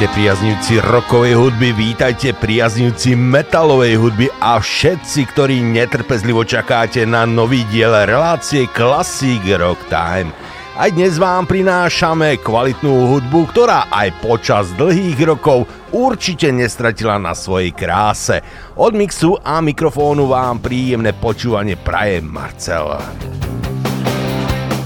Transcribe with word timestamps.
Vítajte 0.00 0.16
priaznivci 0.16 0.74
rokovej 0.80 1.36
hudby, 1.36 1.76
vítajte 1.76 2.32
priaznivci 2.32 3.12
metalovej 3.20 4.00
hudby 4.00 4.32
a 4.40 4.56
všetci, 4.56 5.28
ktorí 5.28 5.60
netrpezlivo 5.60 6.40
čakáte 6.40 7.04
na 7.04 7.28
nový 7.28 7.68
diel 7.68 7.92
relácie 8.08 8.64
Classic 8.72 9.44
Rock 9.60 9.92
Time. 9.92 10.32
Aj 10.80 10.88
dnes 10.88 11.20
vám 11.20 11.44
prinášame 11.44 12.40
kvalitnú 12.40 13.12
hudbu, 13.12 13.52
ktorá 13.52 13.92
aj 13.92 14.24
počas 14.24 14.72
dlhých 14.80 15.20
rokov 15.36 15.68
určite 15.92 16.48
nestratila 16.48 17.20
na 17.20 17.36
svojej 17.36 17.76
kráse. 17.76 18.40
Od 18.80 18.96
mixu 18.96 19.36
a 19.36 19.60
mikrofónu 19.60 20.32
vám 20.32 20.64
príjemné 20.64 21.12
počúvanie 21.12 21.76
praje 21.76 22.24
Marcel. 22.24 22.88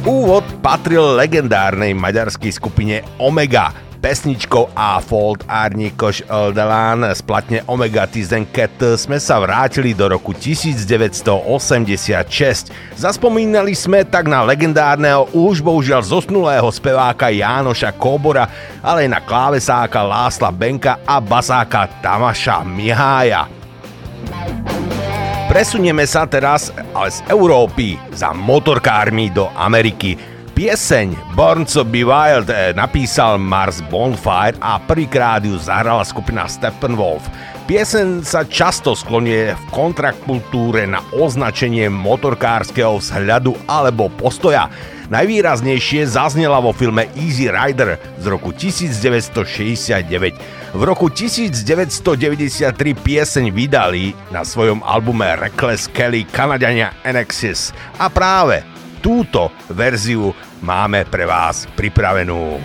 Úvod 0.02 0.42
patril 0.58 1.14
legendárnej 1.14 1.94
maďarskej 1.94 2.50
skupine 2.50 3.06
Omega. 3.22 3.93
Pesničkou 4.04 4.68
A 4.76 5.00
Fold 5.00 5.48
Arnikoš 5.48 6.28
Eldelan 6.28 7.08
z 7.16 7.24
platne 7.24 7.64
Omega 7.64 8.04
Tizen 8.04 8.44
Cat 8.52 9.00
sme 9.00 9.16
sa 9.16 9.40
vrátili 9.40 9.96
do 9.96 10.12
roku 10.12 10.36
1986. 10.36 12.68
Zaspomínali 13.00 13.72
sme 13.72 14.04
tak 14.04 14.28
na 14.28 14.44
legendárneho, 14.44 15.32
už 15.32 15.64
bohužiaľ 15.64 16.04
zosnulého 16.04 16.68
speváka 16.68 17.32
Jánoša 17.32 17.96
Kobora, 17.96 18.44
ale 18.84 19.08
aj 19.08 19.10
na 19.16 19.24
klávesáka 19.24 20.04
Lásla 20.04 20.52
Benka 20.52 21.00
a 21.08 21.16
basáka 21.16 21.88
Tamaša 22.04 22.60
Mihája. 22.60 23.48
Presunieme 25.48 26.04
sa 26.04 26.28
teraz 26.28 26.68
ale 26.92 27.08
z 27.08 27.24
Európy 27.32 27.96
za 28.12 28.36
motorkármi 28.36 29.32
do 29.32 29.48
Ameriky. 29.56 30.33
Pieseň 30.54 31.34
Born 31.34 31.66
to 31.66 31.82
be 31.82 32.06
Wild 32.06 32.46
eh, 32.46 32.70
napísal 32.78 33.42
Mars 33.42 33.82
Bonfire 33.90 34.54
a 34.62 34.78
prvýkrát 34.78 35.42
ju 35.42 35.58
zahrala 35.58 36.06
skupina 36.06 36.46
Steppenwolf. 36.46 37.26
Pieseň 37.66 38.22
sa 38.22 38.46
často 38.46 38.94
sklonie 38.94 39.58
v 39.58 39.64
kontrakultúre 39.74 40.86
na 40.86 41.02
označenie 41.10 41.90
motorkárskeho 41.90 43.02
vzhľadu 43.02 43.58
alebo 43.66 44.06
postoja. 44.14 44.70
Najvýraznejšie 45.10 46.06
zaznela 46.06 46.62
vo 46.62 46.70
filme 46.70 47.10
Easy 47.18 47.50
Rider 47.50 47.98
z 48.22 48.24
roku 48.30 48.54
1969. 48.54 50.06
V 50.70 50.82
roku 50.86 51.10
1993 51.10 52.78
pieseň 52.94 53.50
vydali 53.50 54.14
na 54.30 54.46
svojom 54.46 54.86
albume 54.86 55.34
Reckless 55.34 55.90
Kelly 55.90 56.22
Kanadiania 56.30 56.94
Annexis 57.02 57.74
a 57.98 58.06
práve 58.06 58.73
túto 59.04 59.52
verziu 59.68 60.32
máme 60.64 61.04
pre 61.04 61.28
vás 61.28 61.68
pripravenú. 61.76 62.56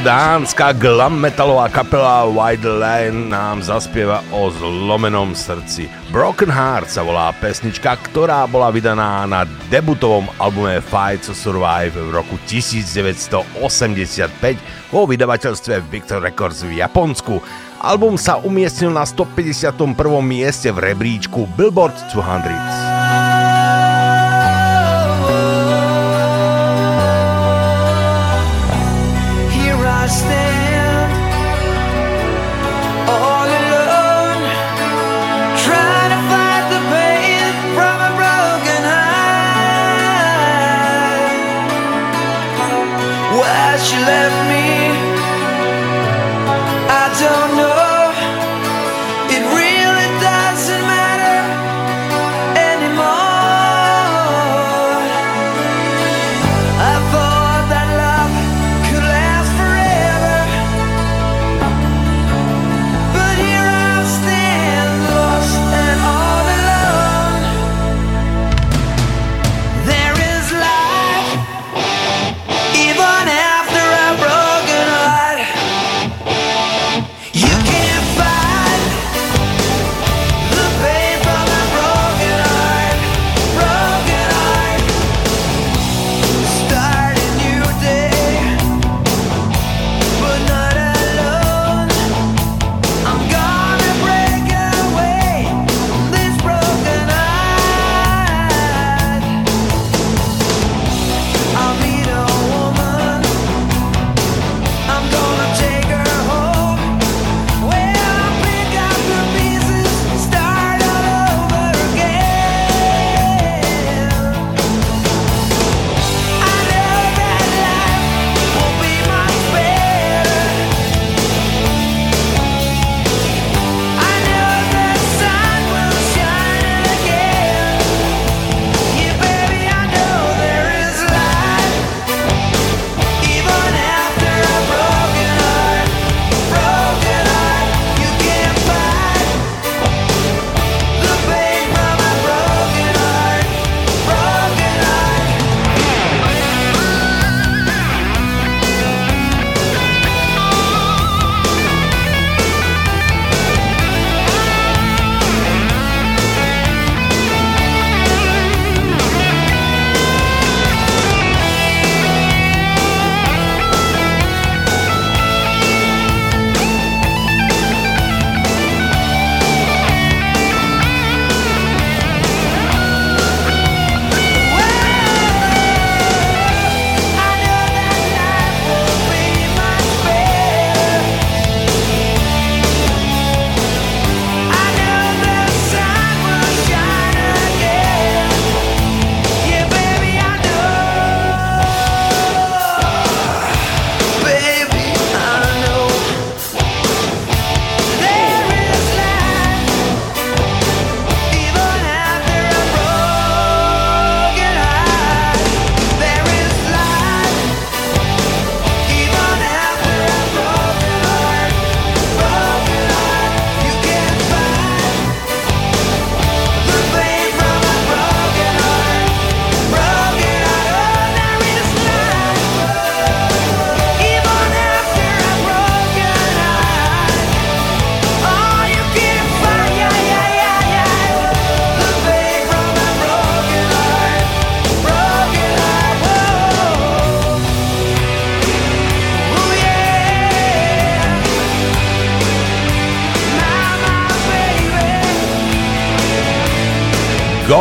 Americko-dánska 0.00 0.72
glam 0.80 1.20
metalová 1.20 1.68
kapela 1.68 2.24
White 2.24 2.64
Line 2.64 3.28
nám 3.28 3.60
zaspieva 3.60 4.24
o 4.32 4.48
zlomenom 4.48 5.36
srdci. 5.36 5.92
Broken 6.08 6.48
Heart 6.48 6.88
sa 6.88 7.04
volá 7.04 7.28
pesnička, 7.36 8.00
ktorá 8.08 8.48
bola 8.48 8.72
vydaná 8.72 9.28
na 9.28 9.44
debutovom 9.68 10.24
albume 10.40 10.80
Fight 10.80 11.28
to 11.28 11.36
Survive 11.36 11.92
v 11.92 12.16
roku 12.16 12.40
1985 12.48 14.56
vo 14.88 15.04
vydavateľstve 15.04 15.84
Victor 15.92 16.24
Records 16.24 16.64
v 16.64 16.80
Japonsku. 16.80 17.36
Album 17.84 18.16
sa 18.16 18.40
umiestnil 18.40 18.96
na 18.96 19.04
151. 19.04 19.68
mieste 20.24 20.72
v 20.72 20.80
rebríčku 20.80 21.44
Billboard 21.60 22.08
200. 22.08 22.79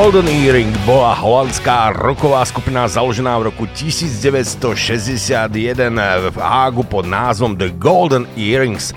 Golden 0.09 0.33
Earring 0.41 0.73
bola 0.89 1.13
holandská 1.13 1.93
roková 1.93 2.41
skupina 2.41 2.89
založená 2.89 3.37
v 3.37 3.53
roku 3.53 3.69
1961 3.69 5.53
v 6.33 6.37
Hágu 6.41 6.81
pod 6.81 7.05
názvom 7.05 7.53
The 7.53 7.69
Golden 7.77 8.25
Earrings. 8.33 8.89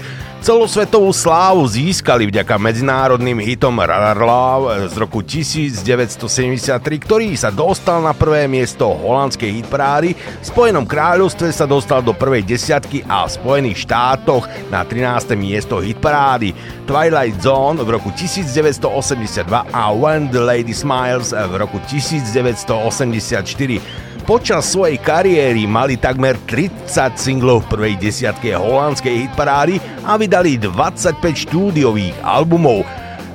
Celosvetovú 0.42 1.14
slávu 1.14 1.62
získali 1.70 2.26
vďaka 2.26 2.58
medzinárodným 2.58 3.38
hitom 3.46 3.78
Radar 3.78 4.18
Love 4.18 4.90
z 4.90 4.98
roku 4.98 5.22
1973, 5.22 6.82
ktorý 6.98 7.38
sa 7.38 7.54
dostal 7.54 8.02
na 8.02 8.10
prvé 8.10 8.50
miesto 8.50 8.90
holandskej 8.90 9.62
hitparády, 9.62 10.18
v 10.18 10.42
Spojenom 10.42 10.82
kráľovstve 10.82 11.46
sa 11.54 11.62
dostal 11.62 12.02
do 12.02 12.10
prvej 12.10 12.42
desiatky 12.42 13.06
a 13.06 13.30
v 13.30 13.38
Spojených 13.38 13.86
štátoch 13.86 14.50
na 14.66 14.82
13. 14.82 15.30
miesto 15.38 15.78
hitparády. 15.78 16.50
Twilight 16.90 17.38
Zone 17.38 17.78
v 17.78 17.94
roku 17.94 18.10
1982 18.10 19.46
a 19.46 19.82
When 19.94 20.26
the 20.34 20.42
Lady 20.42 20.74
Smiles 20.74 21.30
v 21.30 21.54
roku 21.54 21.78
1984. 21.86 24.01
Počas 24.32 24.72
svojej 24.72 24.96
kariéry 24.96 25.68
mali 25.68 26.00
takmer 26.00 26.40
30 26.48 26.88
singlov 27.20 27.68
v 27.68 27.76
prvej 27.76 27.94
desiatke 28.00 28.56
holandskej 28.56 29.28
hitparády 29.28 29.76
a 30.08 30.16
vydali 30.16 30.56
25 30.56 31.20
štúdiových 31.20 32.16
albumov. 32.24 32.80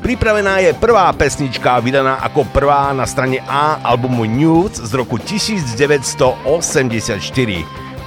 Pripravená 0.01 0.57
je 0.65 0.73
prvá 0.73 1.13
pesnička 1.13 1.77
vydaná 1.85 2.17
ako 2.25 2.49
prvá 2.49 2.97
na 2.97 3.05
strane 3.05 3.37
A 3.45 3.77
albumu 3.85 4.25
Nudes 4.25 4.81
z 4.81 4.89
roku 4.97 5.21
1984 5.21 6.49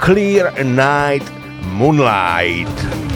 Clear 0.03 0.51
Night 0.59 1.23
Moonlight. 1.71 3.10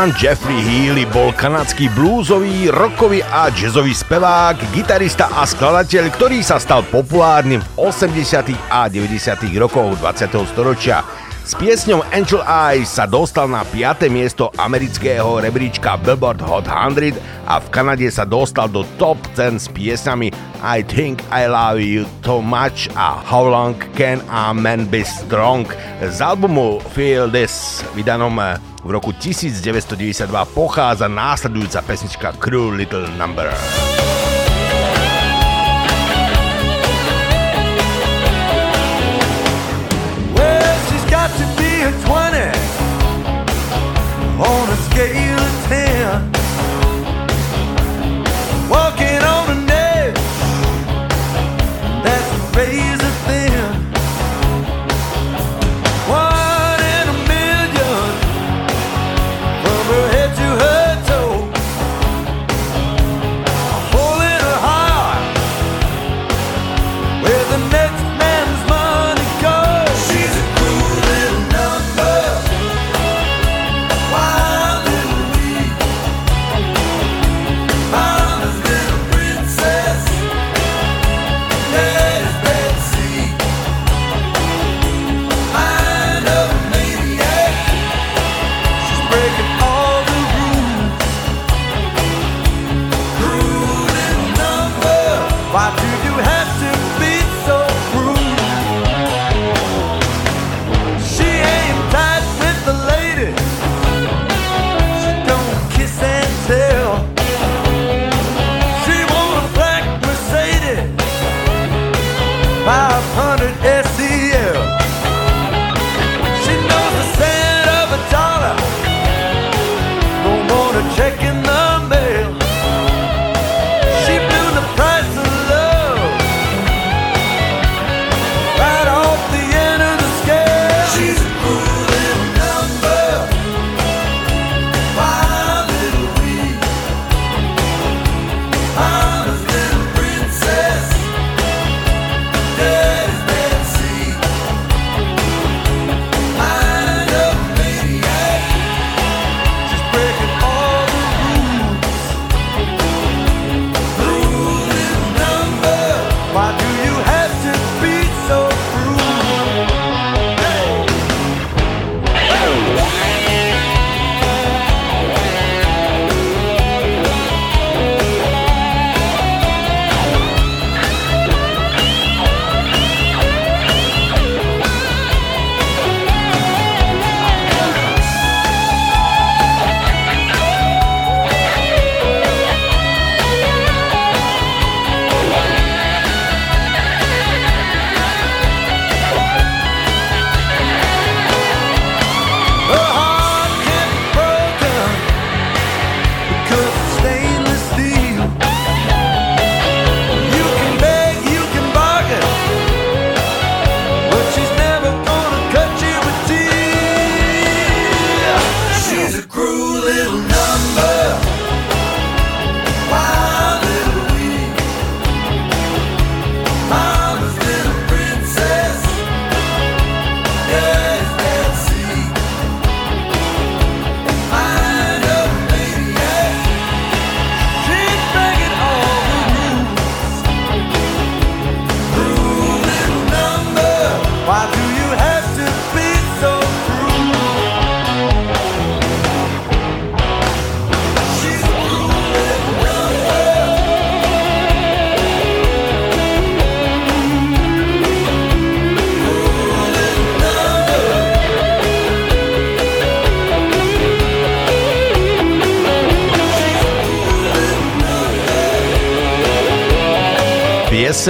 Norman 0.00 0.16
Jeffrey 0.16 0.56
Healy 0.64 1.04
bol 1.12 1.28
kanadský 1.36 1.92
bluesový, 1.92 2.72
rockový 2.72 3.20
a 3.20 3.52
jazzový 3.52 3.92
spevák, 3.92 4.72
gitarista 4.72 5.28
a 5.28 5.44
skladateľ, 5.44 6.08
ktorý 6.16 6.40
sa 6.40 6.56
stal 6.56 6.88
populárnym 6.88 7.60
v 7.60 7.68
80. 7.92 8.48
a 8.72 8.88
90. 8.88 9.44
rokov 9.60 10.00
20. 10.00 10.32
storočia. 10.48 11.04
S 11.44 11.52
piesňou 11.52 12.00
Angel 12.16 12.40
Eyes 12.48 12.96
sa 12.96 13.04
dostal 13.04 13.52
na 13.52 13.60
5. 13.60 14.08
miesto 14.08 14.48
amerického 14.56 15.36
rebríčka 15.36 16.00
Billboard 16.00 16.40
Hot 16.48 16.64
100 16.64 17.20
a 17.44 17.60
v 17.60 17.66
Kanade 17.68 18.08
sa 18.08 18.24
dostal 18.24 18.72
do 18.72 18.88
top 18.96 19.20
10 19.36 19.60
s 19.60 19.68
piesňami 19.68 20.32
I 20.64 20.80
Think 20.80 21.20
I 21.28 21.44
Love 21.44 21.84
You 21.84 22.08
Too 22.24 22.40
Much 22.40 22.88
a 22.96 23.20
How 23.20 23.44
Long 23.44 23.76
Can 24.00 24.24
a 24.32 24.56
Man 24.56 24.88
Be 24.88 25.04
Strong 25.04 25.68
z 26.00 26.24
albumu 26.24 26.80
Feel 26.96 27.28
This, 27.28 27.84
vydanom 27.92 28.40
v 28.84 28.90
roku 28.90 29.12
1992 29.12 30.44
pochádza 30.44 31.08
následujúca 31.08 31.82
pesnička 31.82 32.32
Cruel 32.32 32.70
Little 32.80 33.08
Number. 33.16 33.89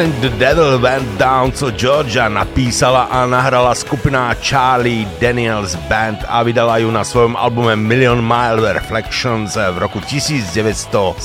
Pieseň 0.00 0.16
The 0.24 0.32
Devil 0.40 0.80
Went 0.80 1.04
Down 1.20 1.52
to 1.60 1.68
Georgia 1.76 2.24
napísala 2.32 3.12
a 3.12 3.28
nahrala 3.28 3.76
skupina 3.76 4.32
Charlie 4.40 5.04
Daniels 5.20 5.76
Band 5.92 6.24
a 6.24 6.40
vydala 6.40 6.80
ju 6.80 6.88
na 6.88 7.04
svojom 7.04 7.36
albume 7.36 7.76
Million 7.76 8.16
Mile 8.24 8.72
Reflections 8.72 9.60
v 9.60 9.76
roku 9.76 10.00
1979. 10.00 11.20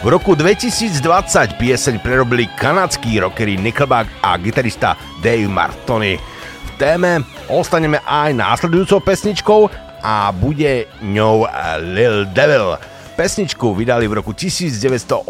V 0.00 0.06
roku 0.08 0.32
2020 0.32 1.60
pieseň 1.60 2.00
prerobili 2.00 2.48
kanadskí 2.56 3.20
rockery 3.20 3.60
Nickelback 3.60 4.08
a 4.24 4.40
gitarista 4.40 4.96
Dave 5.20 5.52
Martoni. 5.52 6.16
V 6.64 6.70
téme 6.80 7.20
ostaneme 7.52 8.00
aj 8.08 8.32
následujúcou 8.32 9.04
pesničkou 9.04 9.68
a 10.00 10.32
bude 10.32 10.88
ňou 11.04 11.44
Lil 11.84 12.32
Devil. 12.32 12.95
Pesničku 13.16 13.72
vydali 13.72 14.04
v 14.12 14.20
roku 14.20 14.36
1987 14.36 15.24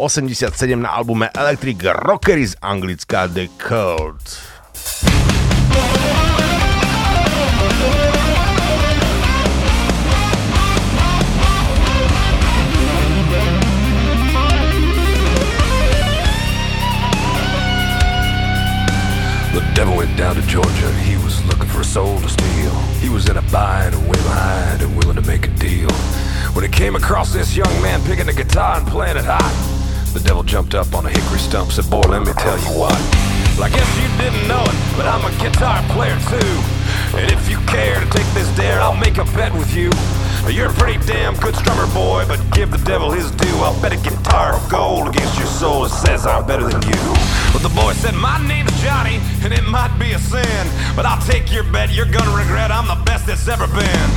na 0.75 0.91
albume 0.91 1.31
Electric 1.31 1.87
Rockery 1.87 2.47
z 2.47 2.59
Anglická 2.59 3.31
The 3.31 3.47
Cult. 3.55 4.43
The 19.55 19.63
devil 19.71 19.95
went 19.95 20.11
down 20.19 20.35
to 20.35 20.43
Georgia. 20.43 20.91
He 21.07 21.15
was 21.23 21.39
looking 21.47 21.71
for 21.71 21.79
a 21.79 21.87
soul 21.87 22.19
to 22.19 22.27
steal. 22.27 22.75
He 22.99 23.07
was 23.07 23.31
in 23.31 23.39
a 23.39 23.45
bind, 23.47 23.95
way 24.11 24.19
behind, 24.27 24.83
and 24.83 24.91
willing 24.99 25.15
to 25.15 25.23
make 25.23 25.47
a 25.47 25.53
deal. 25.55 25.87
When 26.57 26.65
he 26.65 26.71
came 26.71 26.95
across 26.95 27.31
this 27.31 27.55
young 27.55 27.69
man 27.83 28.01
picking 28.05 28.27
a 28.29 28.33
guitar 28.33 28.77
and 28.77 28.87
playing 28.87 29.15
it 29.15 29.25
hot, 29.29 29.53
the 30.15 30.19
devil 30.19 30.41
jumped 30.41 30.73
up 30.73 30.95
on 30.95 31.05
a 31.05 31.09
hickory 31.09 31.37
stump, 31.37 31.71
said, 31.71 31.87
"Boy, 31.87 32.01
let 32.09 32.25
me 32.25 32.33
tell 32.33 32.57
you 32.57 32.73
what." 32.73 32.97
Well, 33.53 33.65
I 33.65 33.69
guess 33.69 33.85
you 34.01 34.09
didn't 34.17 34.47
know 34.47 34.63
it, 34.65 34.77
but 34.97 35.05
I'm 35.05 35.21
a 35.21 35.29
guitar 35.37 35.85
player 35.93 36.17
too. 36.33 36.53
And 37.13 37.29
if 37.31 37.47
you 37.47 37.59
care 37.69 37.99
to 38.01 38.09
take 38.09 38.25
this 38.33 38.49
dare, 38.57 38.81
I'll 38.81 38.97
make 38.97 39.19
a 39.19 39.25
bet 39.37 39.53
with 39.53 39.71
you. 39.75 39.91
You're 40.49 40.71
a 40.71 40.73
pretty 40.73 40.97
damn 41.05 41.35
good 41.35 41.53
strummer, 41.53 41.85
boy, 41.93 42.25
but 42.27 42.41
give 42.57 42.71
the 42.71 42.81
devil 42.89 43.11
his 43.11 43.29
due. 43.29 43.57
I'll 43.61 43.79
bet 43.79 43.93
a 43.93 43.97
guitar 43.97 44.55
of 44.55 44.67
gold 44.67 45.09
against 45.09 45.37
your 45.37 45.45
soul 45.61 45.83
that 45.83 45.93
says 45.93 46.25
I'm 46.25 46.47
better 46.47 46.67
than 46.67 46.81
you. 46.81 47.03
But 47.53 47.61
the 47.61 47.69
boy 47.69 47.93
said, 47.93 48.15
My 48.15 48.41
name's 48.47 48.73
Johnny, 48.81 49.21
and 49.43 49.53
it 49.53 49.65
might 49.69 49.95
be 49.99 50.13
a 50.13 50.17
sin, 50.17 50.65
but 50.95 51.05
I'll 51.05 51.21
take 51.21 51.53
your 51.53 51.65
bet. 51.65 51.91
You're 51.91 52.09
gonna 52.09 52.35
regret 52.35 52.71
I'm 52.71 52.87
the 52.87 52.97
best 53.05 53.27
that's 53.27 53.47
ever 53.47 53.67
been. 53.67 54.09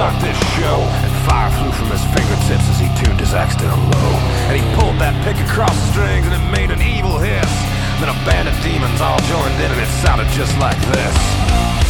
Start 0.00 0.22
this 0.22 0.40
show. 0.56 0.80
And 1.04 1.12
fire 1.28 1.50
flew 1.60 1.70
from 1.72 1.92
his 1.92 2.00
fingertips 2.16 2.64
as 2.72 2.80
he 2.80 2.88
tuned 3.04 3.20
his 3.20 3.34
axe 3.34 3.54
down 3.56 3.76
low. 3.76 4.12
And 4.48 4.56
he 4.56 4.64
pulled 4.80 4.96
that 4.96 5.12
pick 5.28 5.36
across 5.44 5.76
the 5.76 5.92
strings 5.92 6.24
and 6.24 6.32
it 6.32 6.46
made 6.48 6.70
an 6.72 6.80
evil 6.80 7.18
hiss. 7.18 7.52
Then 8.00 8.08
a 8.08 8.16
band 8.24 8.48
of 8.48 8.56
demons 8.64 8.98
all 9.04 9.20
joined 9.28 9.60
in 9.60 9.68
and 9.68 9.80
it 9.80 9.92
sounded 10.00 10.28
just 10.32 10.56
like 10.56 10.80
this. 10.96 11.89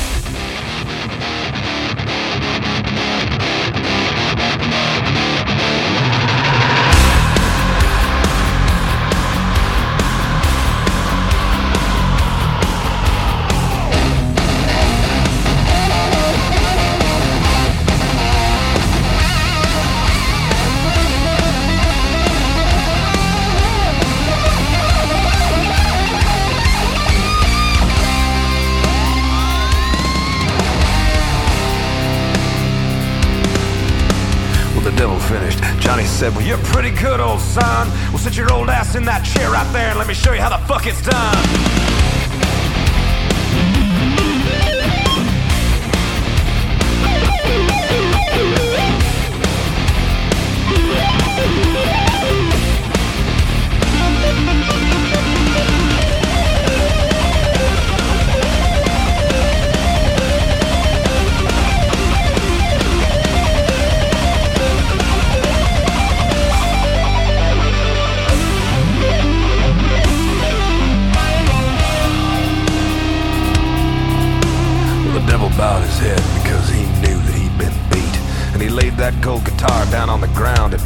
Said, 36.21 36.37
Well, 36.37 36.45
you're 36.45 36.59
pretty 36.59 36.91
good, 36.91 37.19
old 37.19 37.41
son. 37.41 37.89
Well, 38.11 38.19
sit 38.19 38.37
your 38.37 38.53
old 38.53 38.69
ass 38.69 38.95
in 38.95 39.05
that 39.05 39.25
chair 39.25 39.51
right 39.51 39.73
there 39.73 39.89
and 39.89 39.99
let 39.99 40.07
me 40.07 40.13
show 40.13 40.35
you 40.35 40.41
how 40.41 40.51
the 40.51 40.59
fuck 40.67 40.87
it's 40.87 41.01
done. 41.01 41.81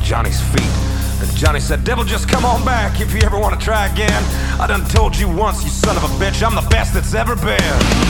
Johnny's 0.04 0.40
feet. 0.52 0.60
And 1.20 1.34
Johnny 1.34 1.60
said, 1.60 1.82
Devil, 1.82 2.04
just 2.04 2.28
come 2.28 2.44
on 2.44 2.62
back 2.62 3.00
if 3.00 3.14
you 3.14 3.20
ever 3.22 3.38
want 3.38 3.58
to 3.58 3.64
try 3.64 3.86
again. 3.86 4.22
I 4.60 4.66
done 4.66 4.84
told 4.84 5.16
you 5.16 5.28
once, 5.28 5.64
you 5.64 5.70
son 5.70 5.96
of 5.96 6.04
a 6.04 6.08
bitch, 6.22 6.46
I'm 6.46 6.54
the 6.54 6.68
best 6.68 6.92
that's 6.92 7.14
ever 7.14 7.34
been. 7.34 8.03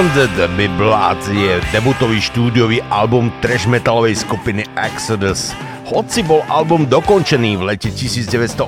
By 0.00 0.64
Blood 0.80 1.20
je 1.28 1.60
debutový 1.76 2.24
štúdiový 2.24 2.80
album 2.88 3.28
trash 3.44 3.68
metalovej 3.68 4.24
skupiny 4.24 4.64
Exodus. 4.72 5.52
Hoci 5.92 6.24
bol 6.24 6.40
album 6.48 6.88
dokončený 6.88 7.60
v 7.60 7.68
lete 7.68 7.92
1984, 7.92 8.64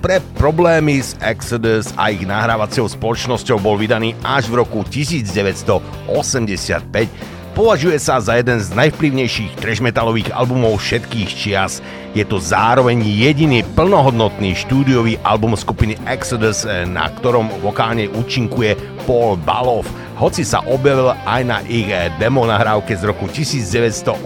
pre 0.00 0.24
problémy 0.40 1.04
s 1.04 1.20
Exodus 1.20 1.92
a 2.00 2.08
ich 2.08 2.24
nahrávacou 2.24 2.88
spoločnosťou 2.88 3.60
bol 3.60 3.76
vydaný 3.76 4.16
až 4.24 4.48
v 4.48 4.64
roku 4.64 4.88
1985 4.88 7.36
považuje 7.56 7.96
sa 7.96 8.20
za 8.20 8.36
jeden 8.36 8.60
z 8.60 8.68
najvplyvnejších 8.76 9.56
trash 9.56 9.80
metalových 9.80 10.28
albumov 10.36 10.76
všetkých 10.76 11.30
čias. 11.32 11.80
Je 12.12 12.20
to 12.20 12.36
zároveň 12.36 13.00
jediný 13.00 13.64
plnohodnotný 13.72 14.52
štúdiový 14.52 15.16
album 15.24 15.56
skupiny 15.56 15.96
Exodus, 16.04 16.68
na 16.68 17.08
ktorom 17.08 17.48
vokálne 17.64 18.12
účinkuje 18.12 18.76
Paul 19.08 19.40
Balov, 19.40 19.88
hoci 20.16 20.48
sa 20.48 20.64
objavil 20.64 21.12
aj 21.28 21.42
na 21.44 21.60
ich 21.68 21.92
demo 22.16 22.48
nahrávke 22.48 22.96
z 22.96 23.04
roku 23.04 23.28
1982 23.28 24.16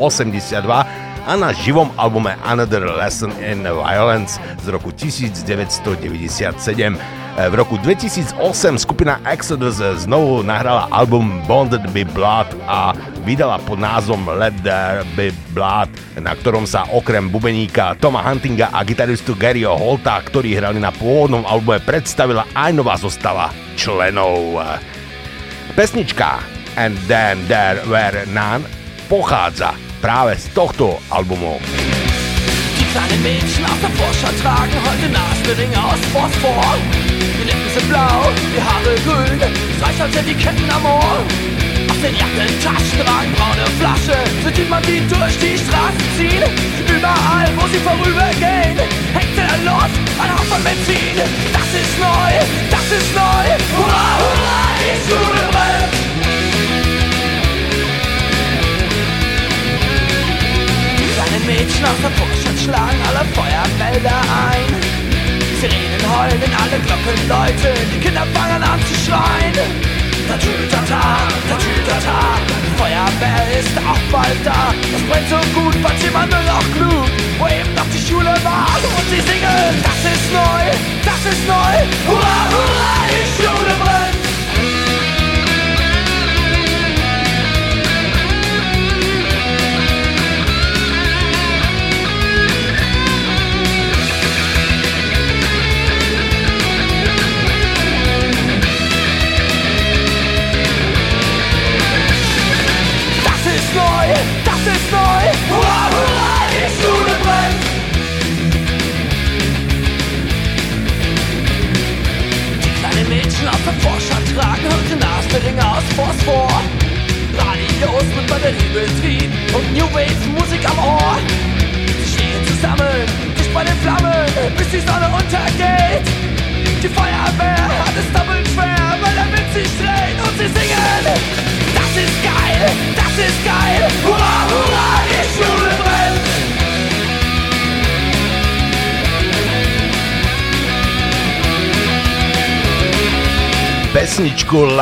a 1.26 1.36
na 1.36 1.52
živom 1.52 1.90
albume 2.00 2.32
Another 2.46 2.96
Lesson 2.96 3.34
in 3.42 3.66
Violence 3.66 4.38
z 4.62 4.66
roku 4.70 4.94
1997. 4.94 6.94
V 7.40 7.54
roku 7.54 7.78
2008 7.78 8.78
skupina 8.78 9.20
Exodus 9.24 9.78
znovu 9.78 10.42
nahrala 10.42 10.88
album 10.92 11.40
Bonded 11.46 11.80
by 11.94 12.04
Blood 12.12 12.52
a 12.66 12.92
vydala 13.22 13.58
pod 13.62 13.78
názvom 13.80 14.28
Let 14.36 14.52
There 14.60 15.06
Be 15.16 15.32
Blood, 15.54 15.88
na 16.20 16.36
ktorom 16.36 16.66
sa 16.66 16.84
okrem 16.90 17.30
bubeníka 17.30 17.94
Toma 17.96 18.20
Huntinga 18.26 18.68
a 18.74 18.84
gitaristu 18.84 19.38
Garyho 19.38 19.72
Holta, 19.72 20.20
ktorí 20.20 20.58
hrali 20.58 20.82
na 20.82 20.92
pôvodnom 20.92 21.46
albume, 21.46 21.80
predstavila 21.80 22.44
aj 22.52 22.70
nová 22.76 22.98
zostava 23.00 23.54
členov. 23.78 24.60
Pesnička 25.74 26.42
And 26.76 26.98
Then 27.08 27.46
There 27.48 27.80
Were 27.86 28.26
None 28.26 28.64
pochádza 29.08 29.74
práve 30.00 30.36
z 30.36 30.48
tohto 30.48 30.98
albumu. 31.10 31.60
kleine 32.92 33.16
Mädchen 33.22 33.64
aus 33.64 33.80
der 33.80 33.90
Vorstadt 33.90 34.36
tragen 34.42 34.78
heute 34.86 35.08
Nasenringe 35.12 35.78
aus 35.78 36.00
Phosphor. 36.12 36.74
Die 37.38 37.44
Lippen 37.44 37.70
sind 37.74 37.88
blau, 37.88 38.32
die 38.52 38.62
Haare 38.62 38.94
grün, 39.06 39.38
reicht 39.82 40.00
als 40.00 40.12
die 40.26 40.34
Ketten 40.34 40.70
am 40.70 40.84
Ohr. 40.84 41.18
Aus 41.90 42.00
den 42.02 42.14
Jacken 42.14 42.50
Taschen 42.62 42.98
tragen 43.04 43.32
braune 43.38 43.66
Flasche, 43.78 44.18
so 44.42 44.48
sieht 44.54 44.68
man 44.68 44.82
die 44.82 45.00
durch 45.06 45.36
die 45.38 45.56
Straßen 45.56 46.06
ziehen. 46.16 46.42
Überall, 46.96 47.48
wo 47.56 47.66
sie 47.68 47.78
vorübergehen, 47.78 48.76
Luft 49.64 50.00
ein 50.22 50.30
Hauch 50.32 50.44
von 50.44 50.62
Benzin. 50.62 51.16
Das 51.52 51.70
ist 51.80 51.98
neu, 51.98 52.32
das 52.70 52.86
ist 52.98 53.14
neu, 53.14 53.44
hurra, 53.76 54.06
hurra, 54.20 54.60
die 54.80 54.98
Schule 55.06 55.44
brennt. 55.52 56.00
kleinen 61.30 61.46
Mädchen 61.46 61.84
aus 61.84 62.00
der 62.02 62.10
Vorstadt 62.10 62.58
schlagen 62.58 63.00
alle 63.08 63.24
Feuermelder 63.34 64.20
ein. 64.50 64.70
Sirenen 65.60 66.02
heulen, 66.08 66.52
alle 66.62 66.78
Glocken 66.80 67.28
läuten, 67.28 67.76
die 67.92 68.00
Kinder 68.00 68.26
fangen 68.34 68.62
an 68.62 68.80
zu 68.86 68.94
schreien. 69.04 69.54
Tatütata, 70.28 71.18
tatütata, 71.48 72.20
Feuerwehr 72.78 73.60
ist 73.60 73.76
auch 73.78 74.00
bald 74.10 74.40
da. 74.44 74.72
Das 74.92 75.02
brennt 75.02 75.28
so 75.28 75.60
gut, 75.60 75.74
falls 75.82 76.02
jemand 76.02 76.32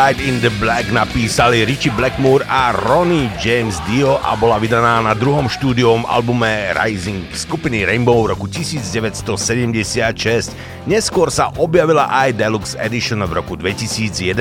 Light 0.08 0.24
in 0.24 0.40
the 0.40 0.48
Black 0.56 0.88
napísali 0.88 1.68
Richie 1.68 1.92
Blackmore 1.92 2.40
a 2.48 2.72
Ronnie 2.72 3.28
James 3.44 3.76
Dio 3.84 4.16
a 4.24 4.32
bola 4.40 4.56
vydaná 4.56 5.04
na 5.04 5.12
druhom 5.12 5.52
štúdiom 5.52 6.08
albume 6.08 6.72
Rising 6.72 7.28
skupiny 7.36 7.84
Rainbow 7.84 8.24
roku 8.24 8.48
1976. 8.48 9.68
Neskôr 10.88 11.28
sa 11.28 11.52
objavila 11.60 12.08
aj 12.08 12.40
Deluxe 12.40 12.80
Edition 12.80 13.20
v 13.28 13.36
roku 13.36 13.52
2011. 13.60 14.32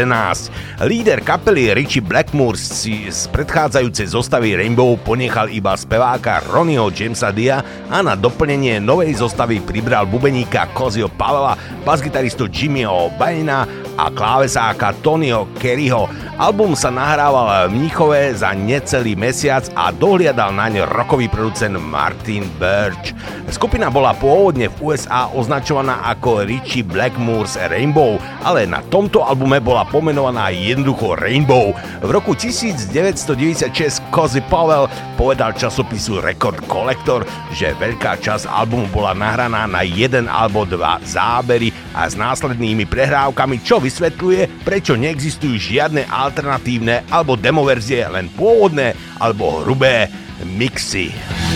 Líder 0.88 1.20
kapely 1.20 1.76
Richie 1.76 2.00
Blackmore 2.00 2.56
si 2.56 3.12
z 3.12 3.28
predchádzajúcej 3.36 4.08
zostavy 4.08 4.56
Rainbow 4.56 4.96
ponechal 4.96 5.52
iba 5.52 5.76
speváka 5.76 6.48
Ronnieho 6.48 6.88
Jamesa 6.96 7.36
Dia 7.36 7.60
a 7.92 8.00
na 8.00 8.16
doplnenie 8.16 8.80
novej 8.80 9.20
zostavy 9.20 9.60
pribral 9.60 10.08
bubeníka 10.08 10.72
Kozio 10.72 11.12
Pavela, 11.12 11.60
basgitaristu 11.84 12.48
Jimmyho 12.48 13.12
Baina 13.20 13.68
a 13.98 14.14
klávesáka 14.14 14.94
Tonyho 15.02 15.50
Kerryho. 15.58 16.06
Album 16.38 16.78
sa 16.78 16.94
nahrával 16.94 17.66
v 17.66 17.74
Mníchove 17.74 18.38
za 18.38 18.54
necelý 18.54 19.18
mesiac 19.18 19.66
a 19.74 19.90
dohliadal 19.90 20.54
naň 20.54 20.86
rokový 20.86 21.26
producent 21.26 21.74
Martin 21.82 22.46
Birch. 22.62 23.18
Skupina 23.50 23.90
bola 23.90 24.14
pôvodne 24.14 24.70
v 24.70 24.94
USA 24.94 25.26
označovaná 25.34 26.06
ako 26.14 26.46
Richie 26.46 26.86
Blackmore's 26.86 27.58
Rainbow, 27.58 28.22
ale 28.46 28.70
na 28.70 28.86
tomto 28.86 29.26
albume 29.26 29.58
bola 29.58 29.82
pomenovaná 29.90 30.54
jednoducho 30.54 31.18
Rainbow. 31.18 31.74
V 32.06 32.10
roku 32.14 32.38
1996 32.38 34.14
Cozy 34.14 34.46
Powell 34.46 34.86
povedal 35.18 35.58
časopisu 35.58 36.22
Record 36.22 36.62
Collector, 36.70 37.26
že 37.50 37.74
veľká 37.82 38.22
časť 38.22 38.46
albumu 38.46 38.86
bola 38.94 39.18
nahraná 39.18 39.66
na 39.66 39.82
jeden 39.82 40.30
alebo 40.30 40.70
dva 40.70 41.02
zábery 41.02 41.74
a 41.98 42.06
s 42.06 42.14
následnými 42.14 42.86
prehrávkami, 42.86 43.66
čo 43.66 43.82
vysvetľuje, 43.88 44.68
prečo 44.68 45.00
neexistujú 45.00 45.56
žiadne 45.56 46.12
alternatívne 46.12 47.08
alebo 47.08 47.40
demoverzie, 47.40 48.04
len 48.12 48.28
pôvodné 48.36 48.92
alebo 49.24 49.64
hrubé 49.64 50.12
mixy. 50.44 51.47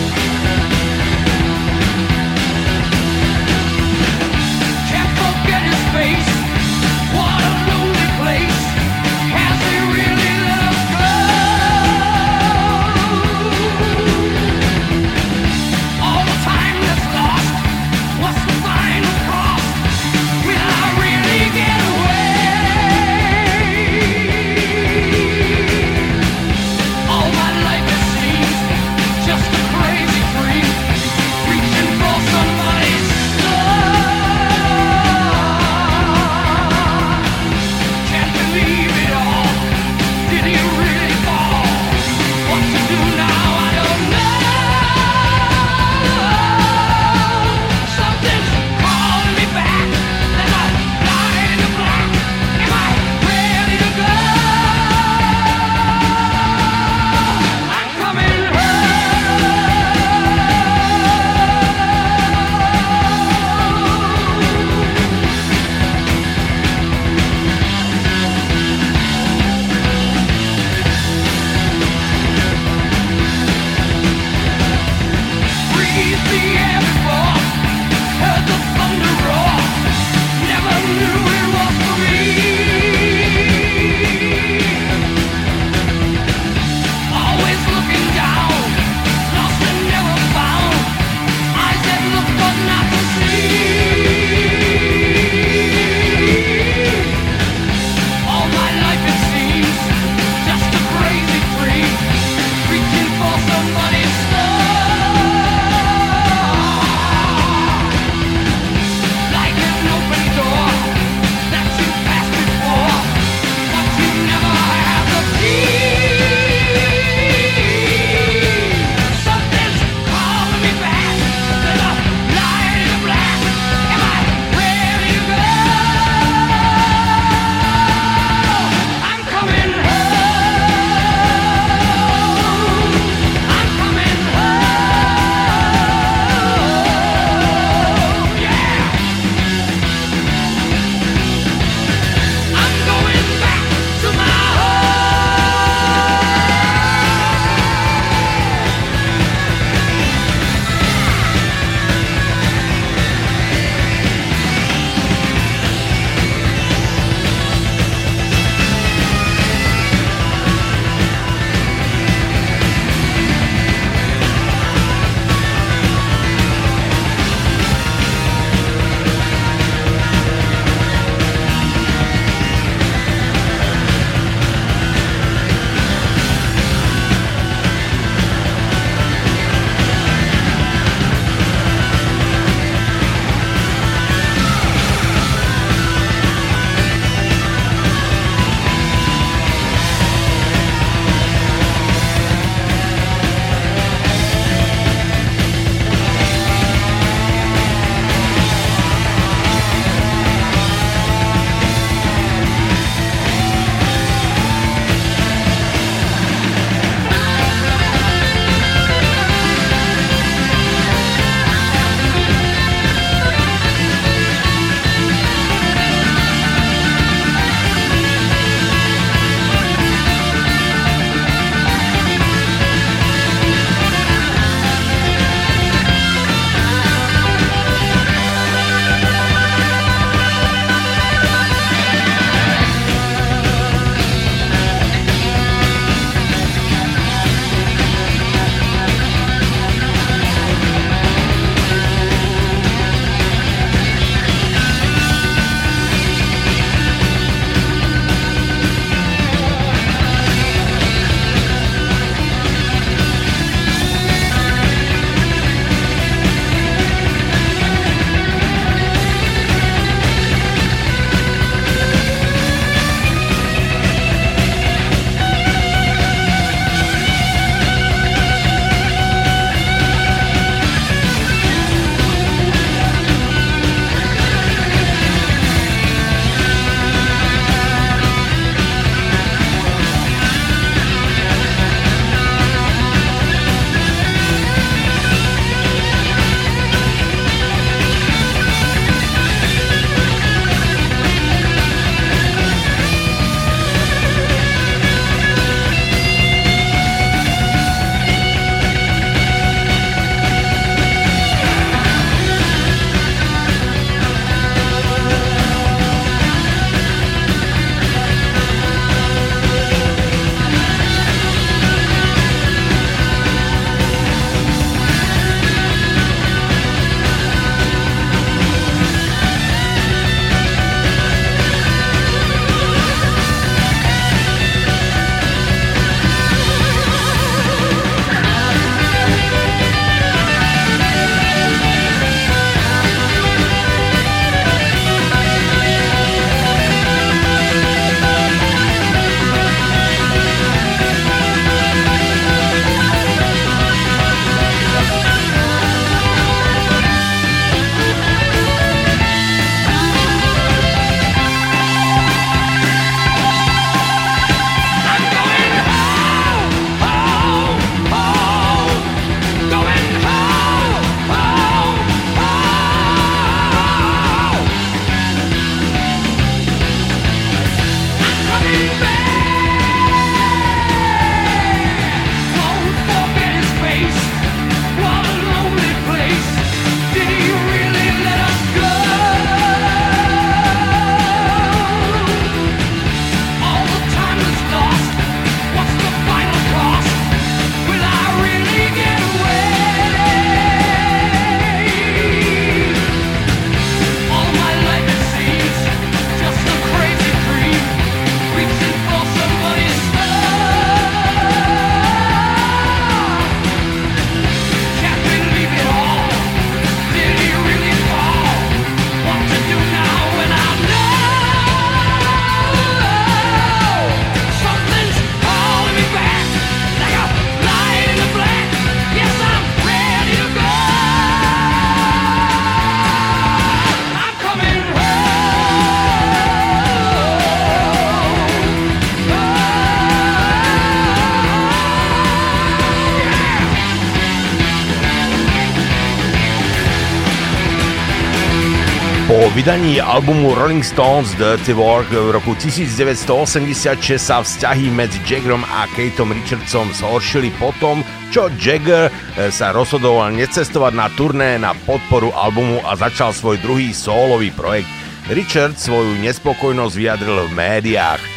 Vydaní 439.42 439.80
albumu 439.80 440.34
Rolling 440.34 440.62
Stones 440.62 441.18
Dirty 441.18 441.50
Work 441.52 441.90
v 441.90 442.14
roku 442.14 442.30
1986 442.38 443.98
sa 443.98 444.22
vzťahy 444.22 444.70
medzi 444.70 445.02
Jaggerom 445.02 445.42
a 445.42 445.66
Kateom 445.74 446.14
Richardsom 446.14 446.70
zhoršili 446.70 447.34
potom, 447.42 447.82
čo 448.14 448.30
Jagger 448.38 448.86
eh, 448.86 449.34
sa 449.34 449.50
rozhodoval 449.50 450.14
necestovať 450.14 450.72
na 450.78 450.86
turné 450.94 451.42
na 451.42 451.58
podporu 451.66 452.14
albumu 452.14 452.62
a 452.62 452.78
začal 452.78 453.10
svoj 453.10 453.42
druhý 453.42 453.74
sólový 453.74 454.30
projekt. 454.30 454.70
Richard 455.10 455.58
svoju 455.58 455.98
nespokojnosť 455.98 456.78
vyjadril 456.78 457.26
v 457.26 457.34
médiách 457.34 458.11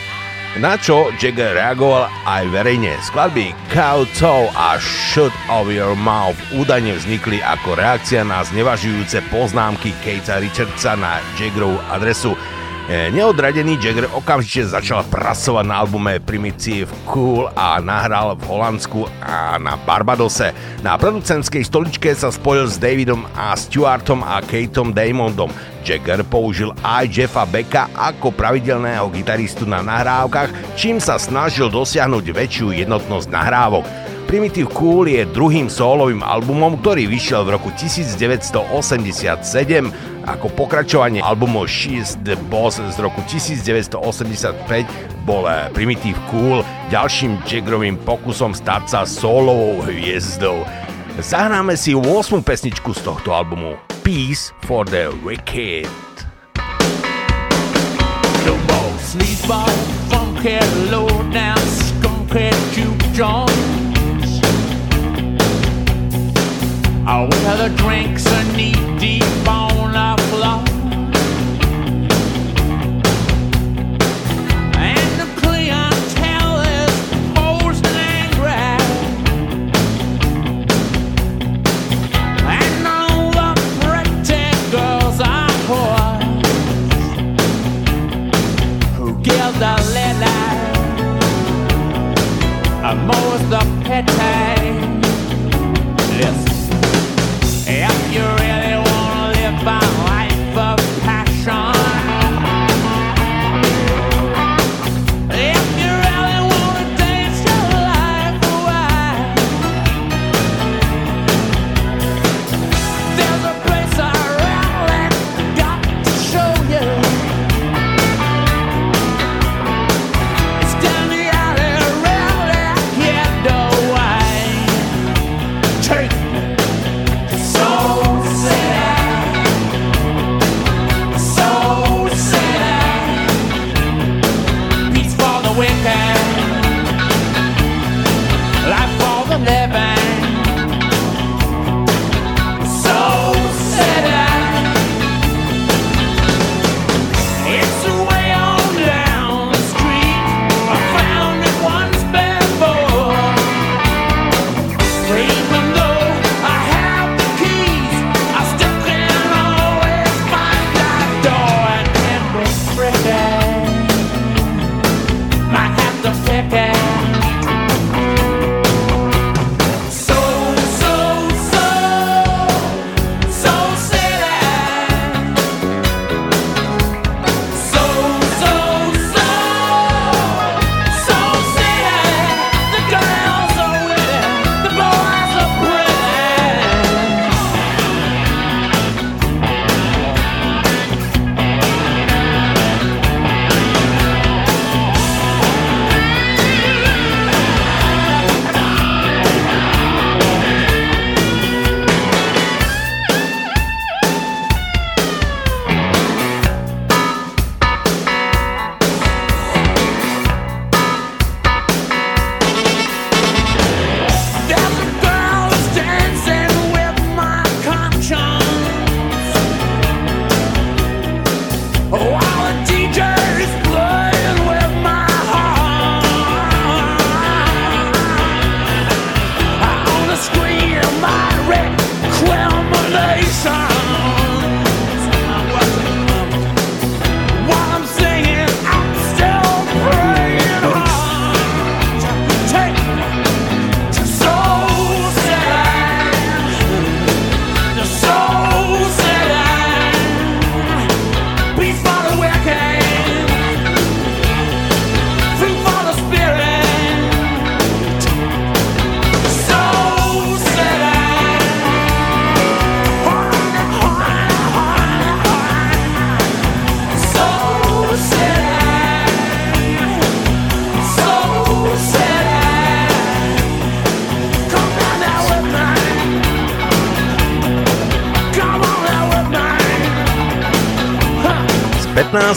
na 0.59 0.79
čo 0.79 1.11
Jagger 1.19 1.55
reagoval 1.59 2.07
aj 2.23 2.43
verejne. 2.47 2.95
Skladby 3.03 3.51
Kowtow 3.67 4.47
a 4.55 4.79
Shut 4.79 5.35
of 5.51 5.67
Your 5.67 5.99
Mouth 5.99 6.39
údajne 6.55 6.95
vznikli 6.95 7.43
ako 7.43 7.75
reakcia 7.75 8.23
na 8.23 8.39
znevažujúce 8.43 9.19
poznámky 9.27 9.91
Kate'a 9.99 10.39
Richardsa 10.39 10.95
na 10.95 11.19
Jaggerovú 11.35 11.75
adresu. 11.91 12.39
E, 12.85 13.09
neodradený 13.09 13.81
Jagger 13.81 14.05
okamžite 14.13 14.69
začal 14.69 15.01
pracovať 15.09 15.65
na 15.65 15.81
albume 15.81 16.21
Primitive 16.21 16.85
Cool 17.09 17.49
a 17.57 17.81
nahral 17.81 18.37
v 18.37 18.45
Holandsku 18.45 19.09
a 19.25 19.57
na 19.57 19.73
Barbadose. 19.73 20.53
Na 20.85 20.93
producentskej 20.93 21.65
stoličke 21.65 22.13
sa 22.13 22.29
spojil 22.29 22.69
s 22.69 22.77
Davidom 22.77 23.25
a 23.33 23.57
Stuartom 23.57 24.21
a 24.21 24.37
Kateom 24.37 24.93
Damondom. 24.93 25.49
Jagger 25.81 26.21
použil 26.29 26.77
aj 26.85 27.09
Jeffa 27.09 27.49
Becka 27.49 27.89
ako 27.97 28.29
pravidelného 28.29 29.09
gitaristu 29.09 29.65
na 29.65 29.81
nahrávkach, 29.81 30.77
čím 30.77 31.01
sa 31.01 31.17
snažil 31.17 31.73
dosiahnuť 31.73 32.37
väčšiu 32.37 32.69
jednotnosť 32.85 33.33
nahrávok. 33.33 33.85
Primitive 34.29 34.69
Cool 34.73 35.09
je 35.09 35.21
druhým 35.25 35.69
solovým 35.69 36.25
albumom, 36.25 36.81
ktorý 36.81 37.05
vyšiel 37.09 37.45
v 37.45 37.57
roku 37.57 37.69
1987 37.73 38.61
ako 40.25 40.49
pokračovanie 40.57 41.21
albumu 41.21 41.69
She's 41.69 42.17
the 42.25 42.33
Boss 42.49 42.81
z 42.81 42.97
roku 42.97 43.21
1985 43.29 43.95
bol 45.23 45.45
Primitive 45.71 46.17
Cool 46.33 46.65
ďalším 46.89 47.45
Jaggerovým 47.45 48.01
pokusom 48.01 48.57
stať 48.57 48.83
sa 48.89 49.01
solovou 49.05 49.85
hviezdou. 49.85 50.65
Zahráme 51.21 51.77
si 51.79 51.95
8. 51.95 52.41
pesničku 52.43 52.91
z 52.91 53.01
tohto 53.05 53.31
albumu 53.31 53.77
Peace 54.03 54.51
for 54.65 54.83
the 54.83 55.13
Wicked. 55.23 55.87
Sleazeball, 59.15 59.69
funky, 60.11 60.59
low 60.91 61.07
down, 61.31 61.55
skunky, 61.55 62.51
juke 62.75 62.99
joint. 63.15 63.47
Oh, 67.07 67.29
well, 67.29 67.57
the 67.57 67.69
drinks 67.77 68.27
are 68.27 68.43
knee 68.57 68.73
deep 68.99 69.23
on 69.47 69.95
the 70.35 70.74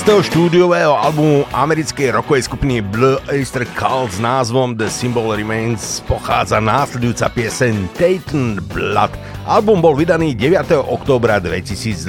15. 0.08 0.24
štúdiového 0.32 0.96
albumu 0.96 1.44
americkej 1.52 2.16
rockovej 2.16 2.48
skupiny 2.48 2.80
Blue 2.80 3.20
Easter 3.28 3.68
Cult 3.76 4.16
s 4.16 4.16
názvom 4.16 4.72
The 4.72 4.88
Symbol 4.88 5.36
Remains 5.36 6.00
pochádza 6.08 6.64
následujúca 6.64 7.28
pieseň 7.28 7.92
Titan 7.92 8.56
Blood. 8.72 9.12
Album 9.44 9.84
bol 9.84 9.92
vydaný 9.92 10.32
9. 10.32 10.80
októbra 10.80 11.44
2020. 11.44 12.08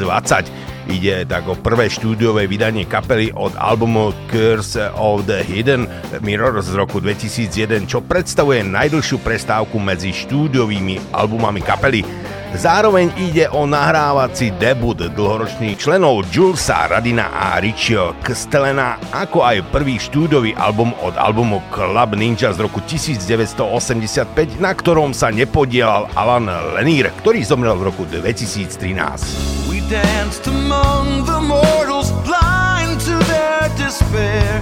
Ide 0.88 1.28
tak 1.28 1.43
o 1.52 1.60
prvé 1.60 1.91
štúdiové 1.91 2.47
vydanie 2.47 2.88
kapely 2.88 3.36
od 3.36 3.52
albumu 3.60 4.16
Curse 4.32 4.95
of 4.95 5.28
the 5.28 5.43
Hidden 5.43 5.84
Mirror 6.24 6.56
z 6.64 6.80
roku 6.80 7.04
2001, 7.04 7.84
čo 7.84 8.00
predstavuje 8.00 8.64
najdlhšiu 8.64 9.20
prestávku 9.20 9.76
medzi 9.76 10.16
štúdiovými 10.16 11.12
albumami 11.12 11.60
kapely. 11.60 12.08
Zároveň 12.50 13.14
ide 13.22 13.45
o 13.54 13.70
nahrávací 13.70 14.58
debut 14.58 14.97
dlhoročných 14.97 15.78
členov 15.78 16.26
Julesa, 16.34 16.89
Radina 16.89 17.30
a 17.30 17.62
Richio 17.62 18.18
Kstelena, 18.26 18.97
ako 19.14 19.45
aj 19.45 19.70
prvý 19.70 20.02
štúdový 20.02 20.58
album 20.58 20.89
od 21.06 21.14
albumu 21.14 21.62
Club 21.70 22.18
Ninja 22.18 22.50
z 22.50 22.66
roku 22.66 22.82
1985, 22.82 24.58
na 24.58 24.74
ktorom 24.74 25.14
sa 25.14 25.30
nepodielal 25.30 26.10
Alan 26.18 26.50
Lanier, 26.74 27.14
ktorý 27.22 27.45
zomrel 27.45 27.78
v 27.78 27.93
roku 27.93 28.10
2013. 28.10 29.70
We 29.70 29.86
danced 29.86 30.50
among 30.50 31.30
the 31.30 31.38
mortals 31.45 32.10
blind 32.26 32.97
to 33.06 33.14
their 33.30 33.70
despair 33.78 34.58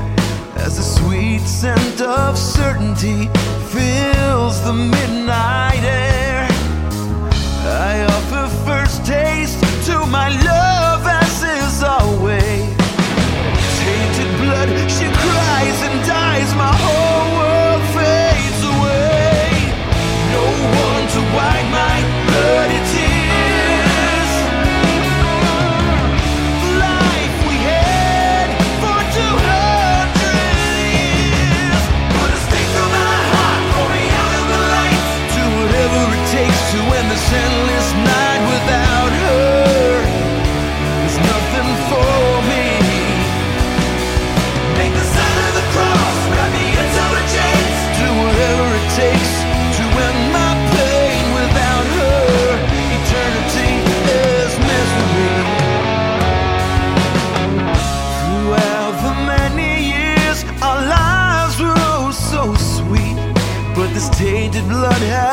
as 0.59 0.75
the 0.75 0.83
sweet 0.83 1.39
scent 1.47 2.03
of 2.03 2.35
certainty 2.35 3.31
fills 3.71 4.59
the 4.67 4.75
midnight 4.75 5.87
air. 5.87 6.16
I 7.69 8.05
offer 8.05 8.47
first 8.65 9.05
taste 9.05 9.59
to 9.87 10.05
my 10.05 10.29
love 10.29 10.56
had 65.05 65.26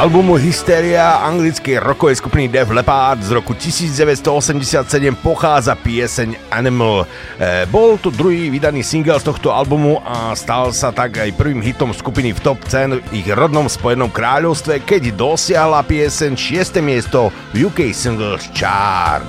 albumu 0.00 0.40
Hysteria 0.40 1.20
anglickej 1.28 1.76
rockovej 1.76 2.16
skupiny 2.16 2.48
Def 2.48 2.72
Leppard 2.72 3.20
z 3.20 3.36
roku 3.36 3.52
1987 3.52 4.88
pochádza 5.20 5.76
pieseň 5.76 6.40
Animal. 6.48 7.04
E, 7.36 7.68
bol 7.68 8.00
to 8.00 8.08
druhý 8.08 8.48
vydaný 8.48 8.80
single 8.80 9.20
z 9.20 9.28
tohto 9.28 9.52
albumu 9.52 10.00
a 10.00 10.32
stal 10.32 10.72
sa 10.72 10.88
tak 10.88 11.20
aj 11.20 11.36
prvým 11.36 11.60
hitom 11.60 11.92
skupiny 11.92 12.32
v 12.32 12.40
top 12.40 12.64
10 12.64 13.12
v 13.12 13.20
ich 13.20 13.28
rodnom 13.28 13.68
Spojenom 13.68 14.08
kráľovstve, 14.08 14.88
keď 14.88 15.12
dosiahla 15.20 15.84
pieseň 15.84 16.32
6. 16.32 16.80
miesto 16.80 17.28
v 17.52 17.68
UK 17.68 17.92
Singles 17.92 18.48
Chart. 18.56 19.20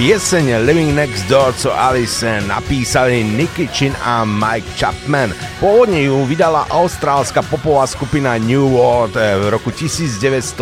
Pieseň 0.00 0.64
Living 0.64 0.96
Next 0.96 1.28
Door 1.28 1.52
co 1.60 1.76
Alice 1.76 2.40
napísali 2.48 3.20
Nicky 3.20 3.68
Chin 3.68 3.92
a 4.00 4.24
Mike 4.24 4.72
Chapman. 4.80 5.28
Pôvodne 5.60 6.08
ju 6.08 6.24
vydala 6.24 6.64
austrálska 6.72 7.44
popová 7.44 7.84
skupina 7.84 8.40
New 8.40 8.80
World 8.80 9.12
v 9.12 9.52
roku 9.52 9.68
1972. 9.68 10.56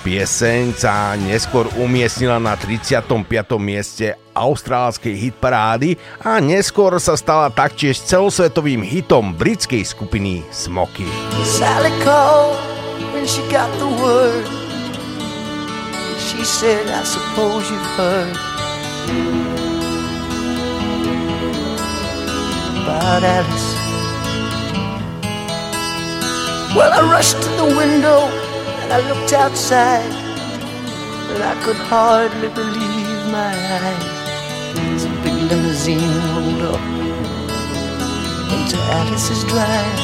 Pieseň 0.00 0.72
sa 0.72 1.20
neskôr 1.20 1.68
umiestnila 1.76 2.40
na 2.40 2.56
35. 2.56 3.20
mieste 3.60 4.16
austrálskej 4.32 5.12
hitparády 5.12 6.00
a 6.24 6.40
neskôr 6.40 6.96
sa 6.96 7.12
stala 7.12 7.52
taktiež 7.52 8.00
celosvetovým 8.00 8.80
hitom 8.80 9.36
britskej 9.36 9.84
skupiny 9.84 10.40
Smoky. 10.48 11.04
Sally 11.44 11.92
when 13.12 13.28
she 13.28 13.44
got 13.52 13.68
the 13.76 13.90
word 14.00 14.65
She 16.36 16.44
said, 16.44 16.86
I 16.88 17.02
suppose 17.02 17.70
you've 17.70 17.90
heard 17.96 18.30
about 22.82 23.22
Alice. 23.24 23.68
Well, 26.76 26.92
I 26.92 27.10
rushed 27.10 27.40
to 27.40 27.48
the 27.56 27.74
window 27.74 28.18
and 28.80 28.92
I 28.92 29.00
looked 29.08 29.32
outside, 29.32 30.12
but 31.28 31.40
I 31.40 31.58
could 31.64 31.76
hardly 31.76 32.48
believe 32.50 33.32
my 33.32 33.54
eyes 33.80 35.04
a 35.04 35.08
big 35.24 35.50
limousine 35.50 36.00
rolled 36.28 36.62
up 36.74 36.82
into 38.52 38.76
Alice's 38.98 39.42
drive. 39.44 40.00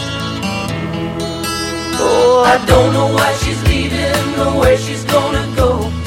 Oh, 2.01 2.43
I 2.47 2.65
don't 2.65 2.95
know 2.95 3.13
why 3.13 3.35
she's 3.35 3.63
leaving 3.65 4.41
or 4.41 4.59
where 4.59 4.79
she's 4.79 5.05
gonna 5.05 5.47
go. 5.55 6.02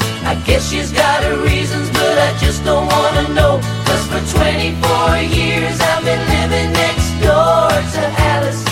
Guess 0.56 0.70
she's 0.70 0.90
got 0.90 1.22
her 1.22 1.36
reasons, 1.44 1.90
but 1.90 2.16
I 2.18 2.34
just 2.38 2.64
don't 2.64 2.86
wanna 2.86 3.28
know. 3.34 3.60
Cause 3.84 4.04
for 4.08 4.22
24 4.40 5.18
years 5.36 5.78
I've 5.82 6.02
been 6.02 6.24
living 6.32 6.72
next 6.72 7.08
door 7.20 7.68
to 7.92 8.02
Alice. 8.32 8.64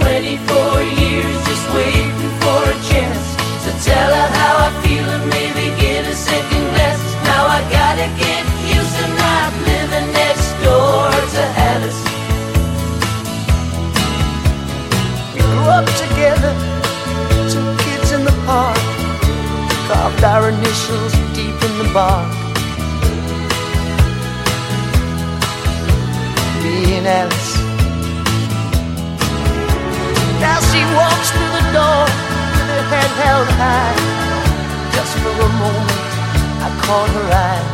24 0.00 0.80
years 1.04 1.36
just 1.44 1.66
waiting 1.76 2.32
for 2.40 2.60
a 2.72 2.76
chance 2.88 3.24
to 3.64 3.70
tell 3.84 4.10
her 4.20 4.28
how 4.40 4.54
I 4.66 4.70
feel 4.82 5.04
and 5.04 5.30
our 20.26 20.48
initials 20.50 21.12
deep 21.38 21.54
in 21.62 21.72
the 21.78 21.88
bark. 21.94 22.26
Me 26.62 26.98
and 26.98 27.06
Alice. 27.06 27.52
Now 30.42 30.58
she 30.68 30.82
walks 30.98 31.28
through 31.30 31.52
the 31.58 31.66
door 31.70 32.02
With 32.58 32.68
her 32.74 32.84
head 32.90 33.12
held 33.22 33.48
high. 33.62 33.98
Just 34.96 35.14
for 35.22 35.30
a 35.30 35.50
moment 35.62 36.10
I 36.66 36.68
caught 36.82 37.10
her 37.18 37.28
eye. 37.46 37.66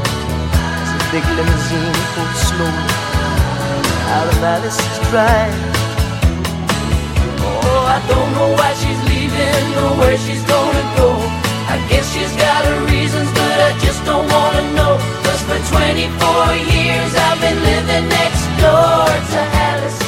As 0.82 0.90
a 0.92 1.00
big 1.08 1.24
limousine 1.36 1.96
pulled 2.12 2.36
slowly 2.48 2.96
Out 4.12 4.28
of 4.28 4.44
Alice's 4.44 4.98
drive. 5.08 5.56
Oh, 7.64 7.84
I 7.96 7.98
don't 8.12 8.30
know 8.36 8.50
why 8.58 8.70
she's 8.80 9.00
leaving 9.08 9.66
or 9.82 9.90
where 10.00 10.18
she's 10.18 10.44
gonna 10.44 10.84
go. 11.00 11.41
I 11.68 11.76
guess 11.88 12.06
she's 12.12 12.34
got 12.36 12.64
her 12.64 12.80
reasons, 12.86 13.28
but 13.32 13.56
I 13.68 13.70
just 13.84 14.04
don't 14.04 14.26
wanna 14.26 14.64
know. 14.74 14.98
Cause 15.24 15.42
for 15.46 15.60
24 15.70 16.56
years 16.74 17.10
I've 17.14 17.40
been 17.40 17.60
living 17.62 18.06
next 18.08 18.44
door 18.62 19.06
to 19.32 19.40
Alice. 19.70 20.00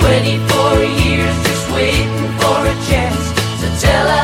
24 0.00 0.84
years 1.04 1.34
just 1.48 1.64
waiting 1.72 2.28
for 2.40 2.58
a 2.66 2.76
chance 2.90 3.24
to 3.60 3.66
tell 3.80 4.06
her 4.08 4.23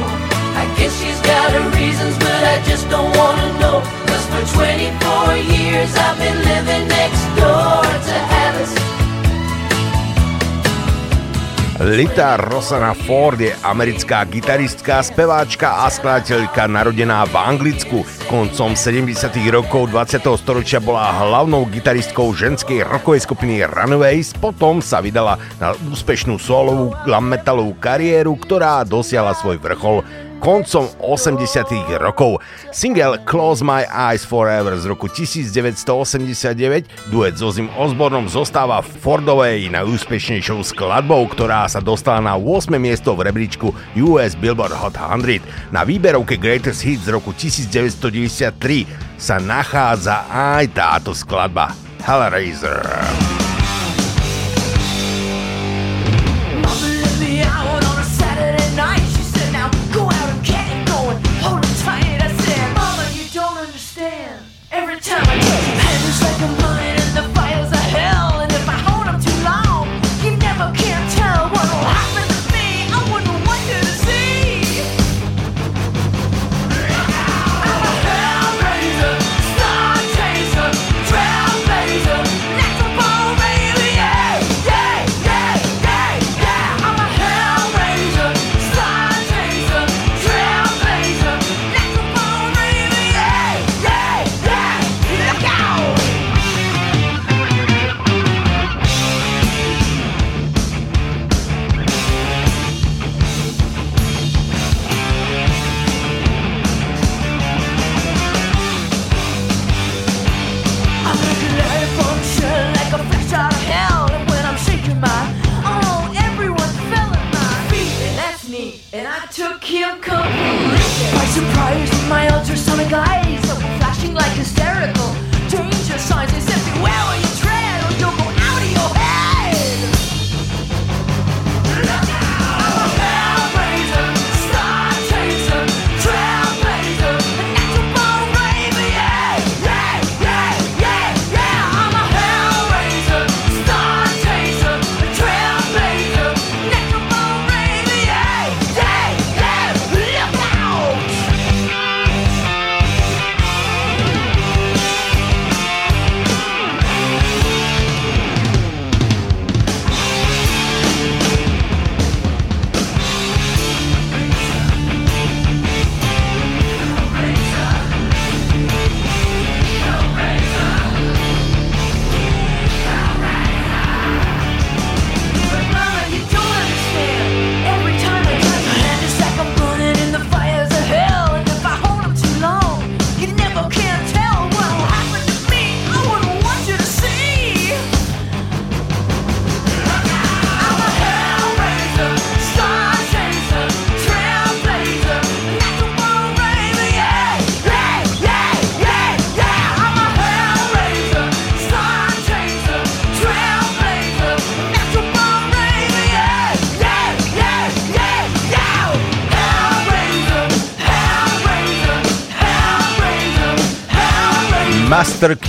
Got 1.41 1.57
her 1.57 1.69
reasons, 1.73 2.13
but 2.21 2.41
I 2.53 2.61
just 2.69 2.85
don't 2.93 3.09
wanna 3.17 3.49
know. 3.57 3.81
Cause 4.05 4.25
for 4.29 4.61
24 4.61 5.41
years 5.41 5.89
I've 5.97 6.13
been 6.21 6.37
living 6.37 6.85
next 6.85 7.23
door 7.33 7.81
to 7.81 8.15
Alice. 8.45 8.77
Lita 11.81 12.37
Rosanna 12.37 12.93
Ford 12.93 13.41
je 13.41 13.57
americká 13.65 14.21
gitaristka, 14.29 15.01
speváčka 15.01 15.81
a 15.81 15.89
skladateľka 15.89 16.69
narodená 16.69 17.25
v 17.25 17.33
Anglicku. 17.33 18.05
Koncom 18.29 18.77
70. 18.77 19.09
rokov 19.49 19.89
20. 19.89 20.21
storočia 20.37 20.77
bola 20.77 21.09
hlavnou 21.25 21.65
gitaristkou 21.73 22.37
ženskej 22.37 22.85
rockovej 22.85 23.25
skupiny 23.25 23.65
Runaways, 23.65 24.37
potom 24.37 24.77
sa 24.77 25.01
vydala 25.01 25.41
na 25.57 25.73
úspešnú 25.89 26.37
solovú 26.37 26.93
glam 27.01 27.25
metalovú 27.33 27.73
kariéru, 27.81 28.37
ktorá 28.37 28.85
dosiahla 28.85 29.33
svoj 29.33 29.57
vrchol 29.57 30.05
koncom 30.41 30.89
80 30.97 32.01
rokov. 32.01 32.41
Single 32.73 33.21
Close 33.29 33.61
My 33.61 33.85
Eyes 33.85 34.25
Forever 34.25 34.73
z 34.81 34.89
roku 34.89 35.05
1989 35.05 37.13
duet 37.13 37.37
so 37.37 37.53
Zim 37.53 37.69
Osbornom 37.77 38.25
zostáva 38.25 38.81
Fordovej 38.81 39.69
najúspešnejšou 39.69 40.65
skladbou, 40.65 41.29
ktorá 41.29 41.69
sa 41.69 41.77
dostala 41.77 42.19
na 42.19 42.33
8. 42.33 42.73
miesto 42.81 43.13
v 43.13 43.29
rebríčku 43.29 43.69
US 44.01 44.33
Billboard 44.33 44.73
Hot 44.73 44.97
100. 44.97 45.45
Na 45.69 45.85
výberovke 45.85 46.41
Greatest 46.41 46.81
Hits 46.81 47.05
z 47.05 47.13
roku 47.13 47.37
1993 47.37 49.21
sa 49.21 49.37
nachádza 49.37 50.25
aj 50.27 50.65
táto 50.73 51.13
skladba 51.13 51.77
Hellraiser. 52.01 52.81
Trailblazer, 52.81 53.40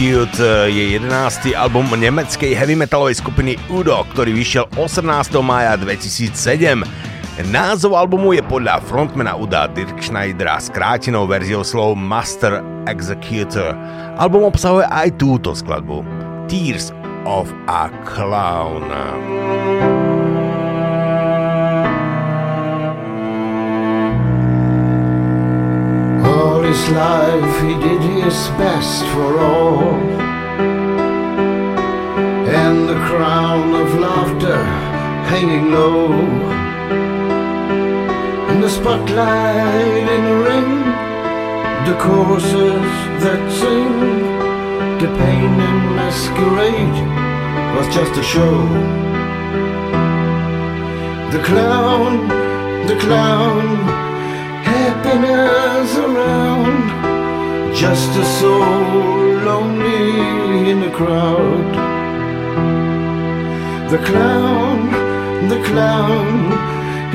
Master 0.03 0.27
Cute 0.27 0.43
eh, 0.43 0.71
je 0.75 0.85
11. 0.99 1.55
album 1.55 1.87
nemeckej 1.95 2.59
heavy 2.59 2.75
metalovej 2.75 3.23
skupiny 3.23 3.55
Udo, 3.71 4.03
ktorý 4.11 4.35
vyšiel 4.35 4.67
18. 4.75 5.07
mája 5.47 5.79
2007. 5.79 6.83
Názov 7.55 7.95
albumu 7.95 8.35
je 8.35 8.43
podľa 8.43 8.83
frontmana 8.83 9.39
Uda 9.39 9.71
Dirk 9.71 10.03
Schneidera 10.03 10.59
skrátenou 10.59 11.31
verziou 11.31 11.63
slov 11.63 11.95
Master 11.95 12.67
Executor. 12.91 13.79
Album 14.19 14.51
obsahuje 14.51 14.91
aj 14.91 15.23
túto 15.23 15.55
skladbu 15.55 16.03
Tears 16.51 16.91
of 17.23 17.55
a 17.71 17.87
Clown. 18.03 18.91
His 26.73 26.91
life 26.91 27.55
he 27.65 27.75
did 27.87 28.03
his 28.25 28.39
best 28.61 29.05
for 29.13 29.31
all. 29.39 29.93
And 32.63 32.89
the 32.89 33.01
crown 33.09 33.75
of 33.83 33.89
laughter 34.07 34.63
hanging 35.33 35.67
low. 35.71 36.13
In 38.51 38.59
the 38.63 38.71
spotlight 38.71 40.07
in 40.17 40.23
the 40.31 40.39
ring, 40.49 40.73
the 41.89 41.97
choruses 42.05 42.89
that 43.23 43.43
sing, 43.61 43.93
the 45.03 45.11
pain 45.21 45.53
and 45.69 45.81
masquerade 45.99 46.99
was 47.77 47.87
just 47.99 48.15
a 48.23 48.25
show. 48.35 48.57
The 51.35 51.43
clown, 51.49 52.13
the 52.87 52.97
clown, 53.05 54.12
happiness 54.83 55.91
around. 56.07 56.83
Just 57.83 58.11
a 58.25 58.27
soul 58.39 59.23
lonely 59.49 60.71
in 60.71 60.79
the 60.87 60.93
crowd. 60.99 61.73
The 63.93 64.01
clown, 64.09 64.79
the 65.53 65.61
clown, 65.69 66.31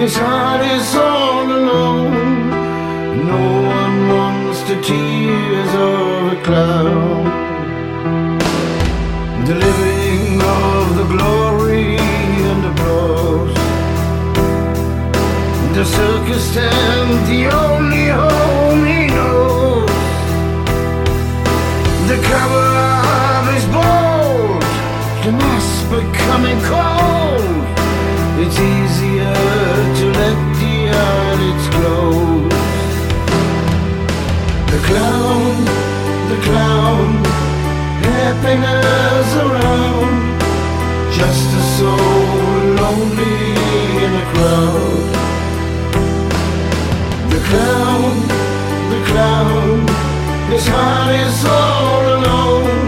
his 0.01 0.15
heart 0.15 0.61
is 0.78 0.88
all 0.95 1.45
alone. 1.59 2.15
No 3.32 3.43
one 3.80 3.97
wants 4.15 4.59
the 4.70 4.78
tears 4.89 5.72
of 5.91 6.34
a 6.36 6.39
clown. 6.47 7.24
The 9.47 9.55
living 9.65 10.41
of 10.59 10.84
the 10.99 11.05
glory 11.13 11.47
The 15.78 15.86
circus 15.86 16.55
tent, 16.55 17.28
the 17.28 17.45
only 17.53 18.07
home 18.07 18.84
he 18.84 19.05
knows. 19.13 19.88
The 22.09 22.17
cover 22.32 22.69
of 23.38 23.43
his 23.53 23.65
boat, 23.78 24.65
the 25.23 25.32
mask 25.34 25.86
becoming 25.93 26.59
cold. 26.65 27.61
It's 28.41 28.57
easier 28.57 29.38
to 29.99 30.05
let 30.17 30.38
the 30.61 30.75
eyelids 31.05 31.67
close. 31.75 32.57
The 34.73 34.82
clown, 34.88 35.65
the 36.32 36.39
clown, 36.47 37.07
happiness 38.01 39.30
around. 39.45 40.41
Just 41.13 41.47
a 41.53 41.63
soul 41.78 42.63
lonely 42.82 43.38
in 44.03 44.11
a 44.15 44.25
crowd. 44.34 45.16
His 50.51 50.68
heart 50.68 51.16
is 51.16 51.45
all 51.45 52.01
alone. 52.16 52.87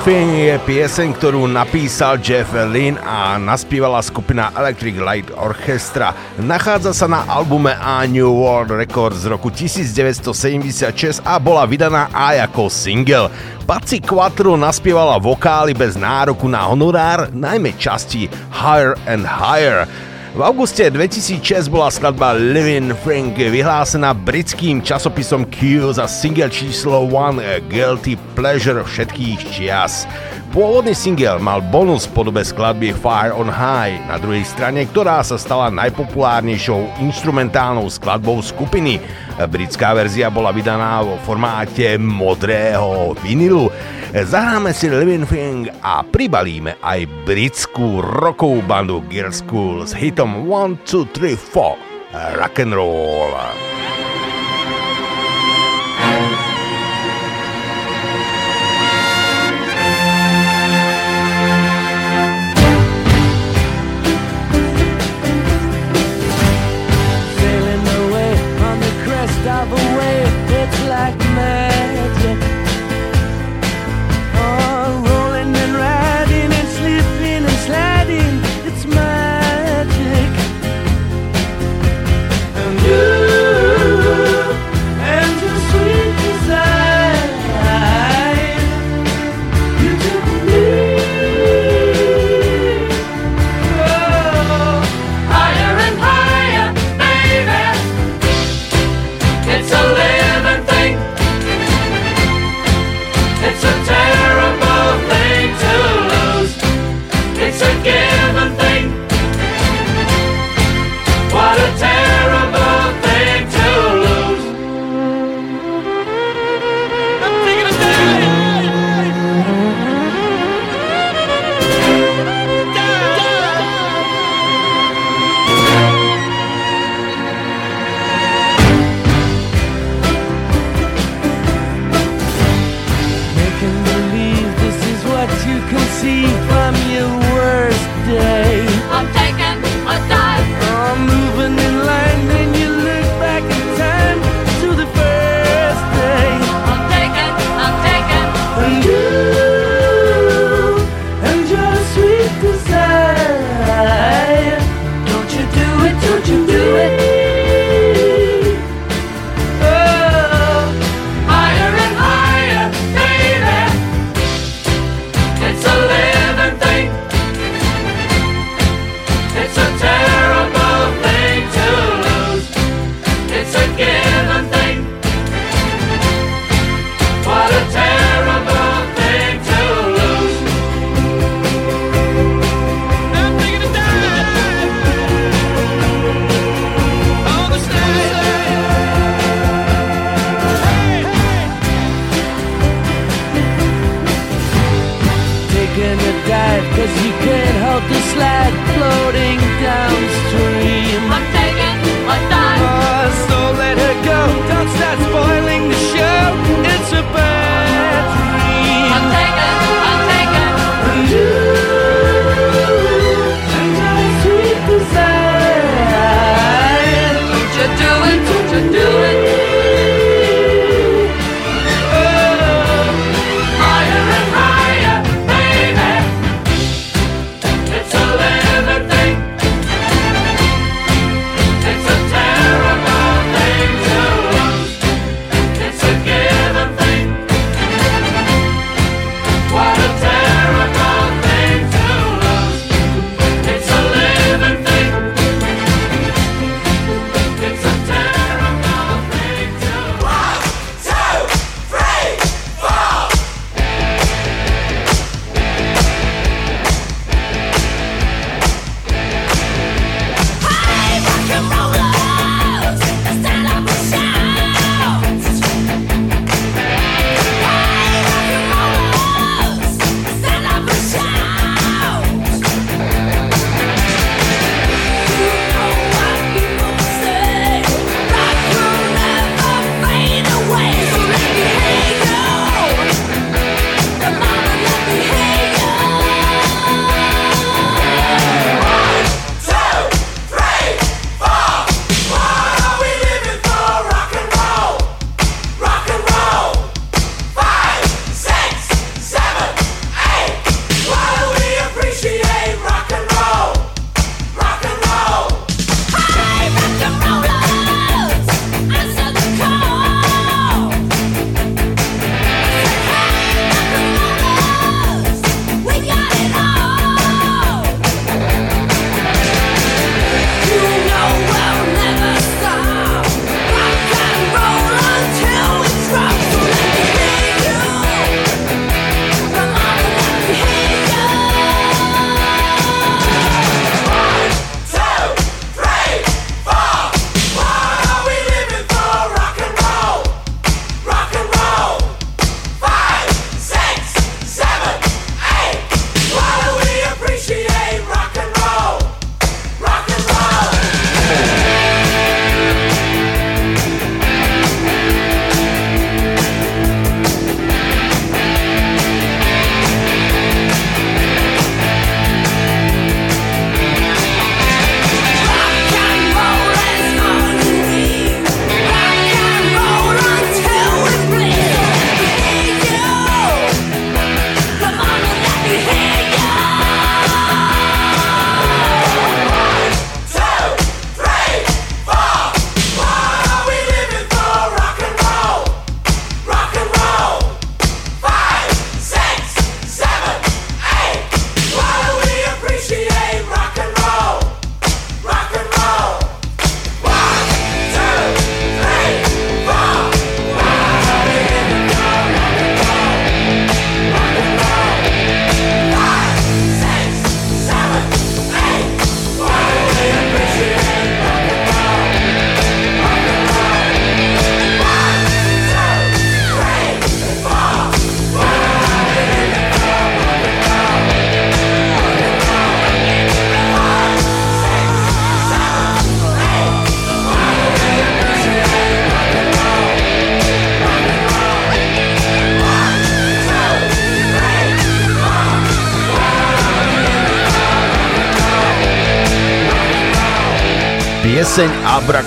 Living 0.00 0.32
Thing 0.32 0.48
je 0.48 0.56
pieseň, 0.64 1.08
ktorú 1.20 1.44
napísal 1.44 2.16
Jeff 2.24 2.48
Lynn 2.56 2.96
a 3.04 3.36
naspievala 3.36 4.00
skupina 4.00 4.48
Electric 4.56 4.96
Light 4.96 5.28
Orchestra. 5.36 6.16
Nachádza 6.40 6.96
sa 6.96 7.04
na 7.04 7.20
albume 7.28 7.76
A 7.76 8.08
New 8.08 8.32
World 8.32 8.72
Records 8.72 9.28
z 9.28 9.28
roku 9.28 9.52
1976 9.52 11.20
a 11.20 11.36
bola 11.36 11.68
vydaná 11.68 12.08
aj 12.16 12.48
ako 12.48 12.72
single. 12.72 13.28
Patsy 13.68 14.00
Quattro 14.00 14.56
naspievala 14.56 15.20
vokály 15.20 15.76
bez 15.76 16.00
nároku 16.00 16.48
na 16.48 16.64
honorár, 16.64 17.28
najmä 17.36 17.76
časti 17.76 18.32
Higher 18.56 18.96
and 19.04 19.28
Higher. 19.28 19.84
V 20.30 20.46
auguste 20.46 20.86
2006 20.86 21.66
bola 21.66 21.90
skladba 21.90 22.38
Living 22.38 22.94
Frank 23.02 23.34
vyhlásená 23.34 24.14
britským 24.14 24.78
časopisom 24.78 25.42
Q 25.50 25.90
za 25.90 26.06
single 26.06 26.46
číslo 26.46 27.02
1 27.02 27.66
Guilty 27.66 28.14
Pleasure 28.38 28.86
všetkých 28.86 29.40
čias. 29.50 30.06
Pôvodný 30.54 30.94
single 30.94 31.42
mal 31.42 31.58
bonus 31.58 32.06
v 32.06 32.14
podobe 32.22 32.46
skladby 32.46 32.94
Fire 32.94 33.34
on 33.34 33.50
High 33.50 34.06
na 34.06 34.22
druhej 34.22 34.46
strane, 34.46 34.86
ktorá 34.86 35.18
sa 35.26 35.34
stala 35.34 35.66
najpopulárnejšou 35.74 37.02
instrumentálnou 37.02 37.90
skladbou 37.90 38.38
skupiny. 38.38 39.02
Britská 39.34 39.98
verzia 39.98 40.30
bola 40.30 40.54
vydaná 40.54 41.02
vo 41.02 41.18
formáte 41.26 41.98
modrého 41.98 43.18
vinilu. 43.18 43.66
Zahráme 44.10 44.74
si 44.74 44.90
Living 44.90 45.22
Thing 45.22 45.70
a 45.86 46.02
pribalíme 46.02 46.82
aj 46.82 47.06
britskú 47.22 48.02
rokovú 48.02 48.58
bandu 48.66 49.06
Gear 49.06 49.30
School 49.30 49.86
s 49.86 49.94
hitom 49.94 50.50
1, 50.50 50.82
2, 50.82 51.14
3, 51.14 51.38
4 51.38 52.34
Rock 52.42 52.58
and 52.58 52.74
Roll. 52.74 53.79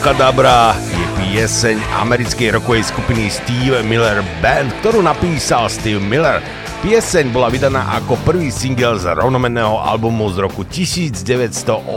Abracadabra 0.03 0.75
je 0.91 1.05
pieseň 1.15 1.79
americkej 2.03 2.59
rokovej 2.59 2.91
skupiny 2.91 3.31
Steve 3.31 3.79
Miller 3.87 4.19
Band, 4.43 4.67
ktorú 4.83 4.99
napísal 4.99 5.71
Steve 5.71 6.03
Miller. 6.03 6.43
Pieseň 6.83 7.31
bola 7.31 7.47
vydaná 7.47 7.87
ako 8.03 8.19
prvý 8.27 8.51
single 8.51 8.99
z 8.99 9.15
rovnomenného 9.15 9.79
albumu 9.79 10.27
z 10.27 10.43
roku 10.43 10.67
1982 10.67 11.87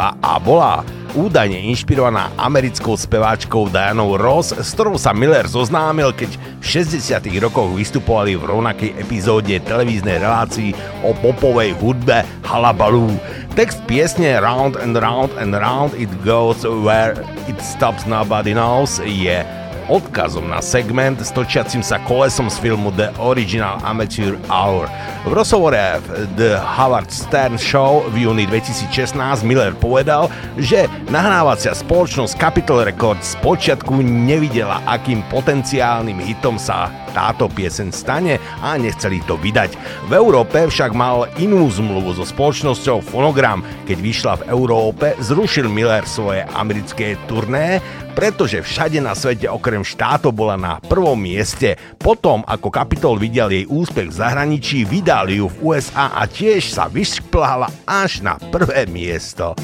a 0.00 0.32
bola 0.40 0.80
údajne 1.12 1.60
inšpirovaná 1.68 2.32
americkou 2.40 2.96
speváčkou 2.96 3.68
Dianou 3.68 4.16
Ross, 4.16 4.56
s 4.56 4.72
ktorou 4.72 4.96
sa 4.96 5.12
Miller 5.12 5.44
zoznámil, 5.44 6.16
keď 6.16 6.40
v 6.62 6.64
60. 6.64 7.20
rokoch 7.42 7.68
vystupovali 7.76 8.38
v 8.40 8.48
rovnakej 8.48 8.96
epizóde 8.96 9.60
televíznej 9.60 10.24
relácii 10.24 10.72
o 11.04 11.12
popovej 11.20 11.76
hudbe 11.84 12.24
Halabaloo. 12.48 13.12
Text 13.60 13.84
piesne 13.84 14.40
Round 14.40 14.80
and 14.80 14.96
Round 14.96 15.36
and 15.36 15.52
Round 15.52 15.92
It 15.92 16.08
Goes 16.24 16.64
Where 16.64 17.12
It 17.44 17.60
Stops 17.60 18.06
Nobody 18.08 18.56
Knows 18.56 19.04
je 19.04 19.44
odkazom 19.90 20.48
na 20.48 20.64
segment 20.64 21.20
s 21.20 21.28
točiacim 21.28 21.84
sa 21.84 22.00
kolesom 22.08 22.48
z 22.48 22.56
filmu 22.56 22.88
The 22.96 23.12
Original 23.20 23.76
Amateur 23.84 24.40
Hour. 24.48 24.88
V 25.26 25.36
rozhovore 25.36 26.00
v 26.00 26.30
The 26.40 26.56
Howard 26.56 27.12
Stern 27.12 27.60
Show 27.60 28.08
v 28.14 28.24
júni 28.24 28.48
2016 28.48 29.18
Miller 29.44 29.76
povedal, 29.76 30.32
že 30.56 30.88
nahrávacia 31.12 31.76
spoločnosť 31.76 32.40
Capitol 32.40 32.88
Records 32.88 33.36
počiatku 33.44 34.00
nevidela, 34.00 34.80
akým 34.88 35.20
potenciálnym 35.28 36.16
hitom 36.16 36.56
sa 36.56 36.88
táto 37.10 37.50
pieseň 37.50 37.88
stane 37.90 38.38
a 38.62 38.74
nechceli 38.78 39.22
to 39.26 39.36
vydať. 39.36 39.74
V 40.06 40.12
Európe 40.14 40.66
však 40.66 40.94
mal 40.94 41.26
inú 41.36 41.66
zmluvu 41.70 42.16
so 42.16 42.24
spoločnosťou 42.24 43.02
Phonogram. 43.04 43.62
Keď 43.86 43.98
vyšla 43.98 44.34
v 44.40 44.46
Európe, 44.54 45.14
zrušil 45.20 45.66
Miller 45.66 46.06
svoje 46.06 46.46
americké 46.54 47.18
turné, 47.26 47.82
pretože 48.14 48.62
všade 48.62 48.98
na 49.00 49.14
svete 49.14 49.46
okrem 49.46 49.86
štátov 49.86 50.34
bola 50.34 50.56
na 50.58 50.72
prvom 50.82 51.16
mieste. 51.16 51.78
Potom, 51.96 52.42
ako 52.46 52.68
Capitol 52.70 53.16
videl 53.16 53.50
jej 53.50 53.66
úspech 53.66 54.10
v 54.10 54.18
zahraničí, 54.18 54.84
vydal 54.84 55.30
ju 55.30 55.46
v 55.48 55.56
USA 55.74 56.12
a 56.14 56.26
tiež 56.26 56.70
sa 56.70 56.90
vyšplhala 56.90 57.70
až 57.86 58.22
na 58.22 58.36
prvé 58.50 58.86
miesto. 58.90 59.54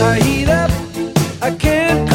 I 0.00 0.44
up, 0.48 0.70
I 1.42 1.50
can't 1.58 2.09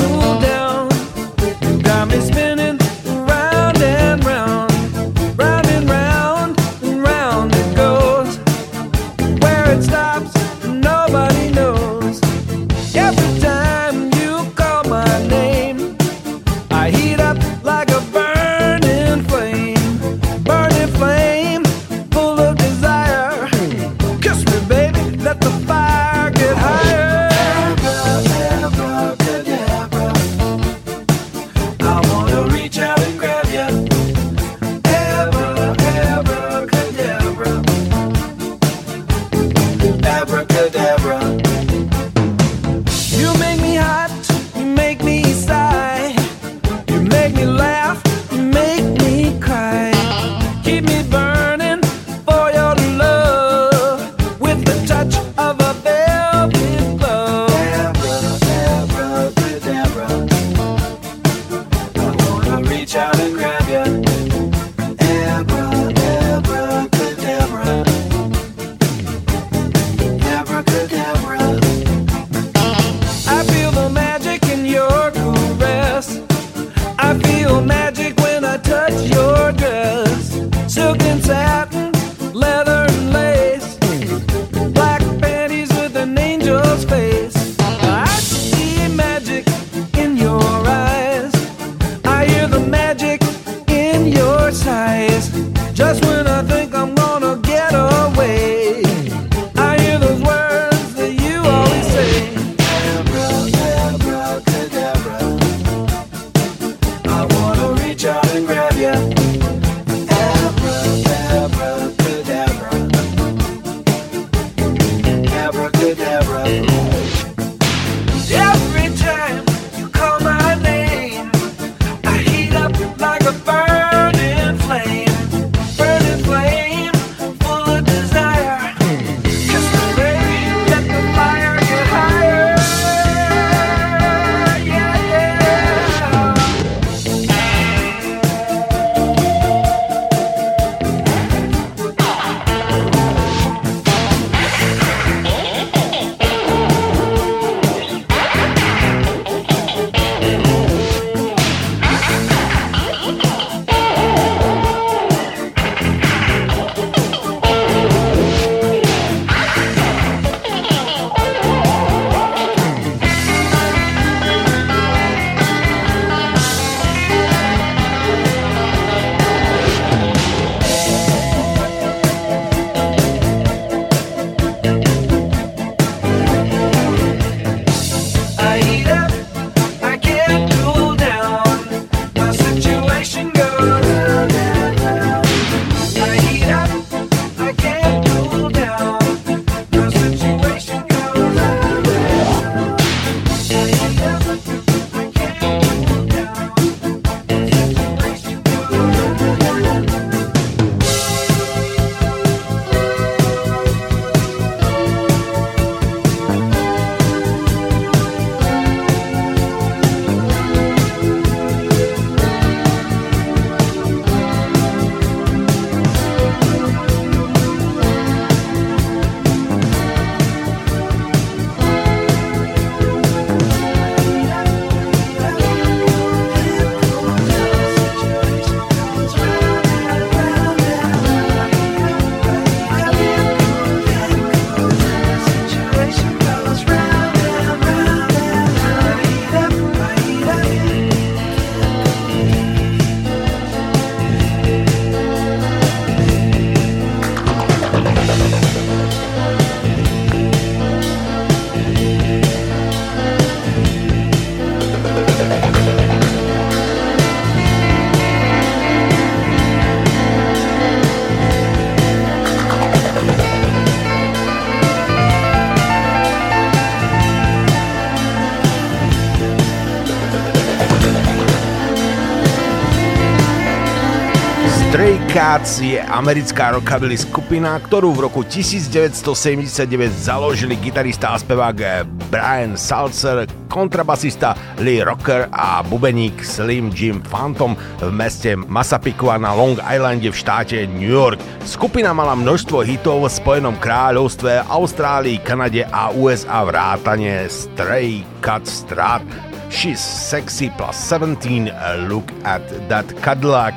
Cats 275.16 275.64
je 275.64 275.80
americká 275.80 276.52
rockabilly 276.52 277.00
skupina, 277.00 277.56
ktorú 277.56 277.96
v 277.96 278.12
roku 278.12 278.28
1979 278.28 279.64
založili 279.96 280.60
gitarista 280.60 281.16
a 281.16 281.16
spevák 281.16 281.88
Brian 282.12 282.60
Salzer, 282.60 283.24
kontrabasista 283.48 284.36
Lee 284.60 284.84
Rocker 284.84 285.32
a 285.32 285.64
bubeník 285.64 286.20
Slim 286.20 286.68
Jim 286.76 287.00
Phantom 287.00 287.56
v 287.56 287.96
meste 287.96 288.36
Massapequa 288.36 289.16
na 289.16 289.32
Long 289.32 289.56
Islande 289.56 290.12
v 290.12 290.20
štáte 290.20 290.68
New 290.68 290.92
York. 290.92 291.16
Skupina 291.48 291.96
mala 291.96 292.20
množstvo 292.20 292.68
hitov 292.68 293.08
v 293.08 293.16
Spojenom 293.16 293.56
kráľovstve, 293.56 294.52
Austrálii, 294.52 295.24
Kanade 295.24 295.64
a 295.64 295.96
USA 295.96 296.44
vrátane 296.44 297.32
Stray 297.32 298.04
Cats 298.20 298.68
Strat, 298.68 299.08
She's 299.48 299.80
Sexy 299.80 300.52
plus 300.60 300.76
17, 300.76 301.56
Look 301.88 302.12
at 302.28 302.44
That 302.68 302.92
Cadillac, 303.00 303.56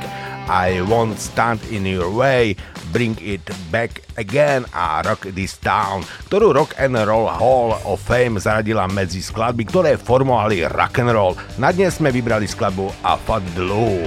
I 0.48 0.80
Won't 0.80 1.20
Stand 1.20 1.60
in 1.68 1.84
Your 1.84 2.08
Way, 2.08 2.56
Bring 2.88 3.20
It 3.20 3.44
Back 3.68 4.00
Again 4.16 4.64
a 4.72 5.04
Rock 5.04 5.28
This 5.36 5.60
Town, 5.60 6.00
ktorú 6.32 6.56
Rock 6.56 6.72
and 6.80 6.96
Roll 6.96 7.28
Hall 7.28 7.76
of 7.84 8.00
Fame 8.00 8.40
zaradila 8.40 8.88
medzi 8.88 9.20
skladby, 9.20 9.68
ktoré 9.68 10.00
formovali 10.00 10.64
rock 10.72 11.04
and 11.04 11.12
roll. 11.12 11.36
Na 11.60 11.68
dnes 11.68 12.00
sme 12.00 12.08
vybrali 12.08 12.48
skladbu 12.48 12.88
A 13.04 13.20
Fat 13.20 13.44
Blue 13.52 14.00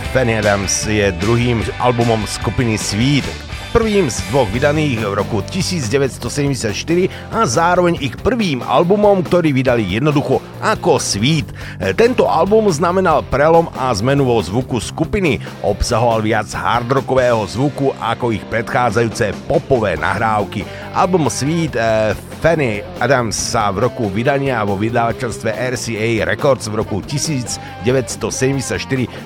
Fanny 0.09 0.41
Adams 0.41 0.89
je 0.89 1.13
druhým 1.21 1.61
albumom 1.85 2.25
skupiny 2.25 2.81
Sweet, 2.81 3.29
prvým 3.77 4.09
z 4.09 4.25
dvoch 4.33 4.49
vydaných 4.49 5.05
v 5.05 5.13
roku 5.13 5.45
1974 5.45 6.73
a 7.29 7.45
zároveň 7.45 8.01
ich 8.01 8.17
prvým 8.17 8.65
albumom, 8.65 9.21
ktorý 9.21 9.53
vydali 9.53 9.85
jednoducho 9.85 10.41
ako 10.65 10.97
Sweet. 10.97 11.53
Tento 11.93 12.25
album 12.25 12.73
znamenal 12.73 13.21
prelom 13.29 13.69
a 13.77 13.93
zmenu 14.01 14.25
vo 14.25 14.41
zvuku 14.41 14.81
skupiny, 14.81 15.45
obsahoval 15.61 16.25
viac 16.25 16.49
hardrockového 16.57 17.45
zvuku 17.45 17.93
ako 18.01 18.33
ich 18.33 18.45
predchádzajúce 18.49 19.37
popové 19.45 20.01
nahrávky. 20.01 20.65
Album 20.97 21.29
Sweet 21.29 21.77
eh, 21.77 22.17
Fanny 22.39 22.87
Adams 23.03 23.35
sa 23.35 23.75
v 23.75 23.91
roku 23.91 24.07
vydania 24.07 24.63
vo 24.63 24.79
vydávateľstve 24.79 25.51
RCA 25.51 26.23
Records 26.23 26.71
v 26.71 26.79
roku 26.79 27.03
1974 27.03 27.83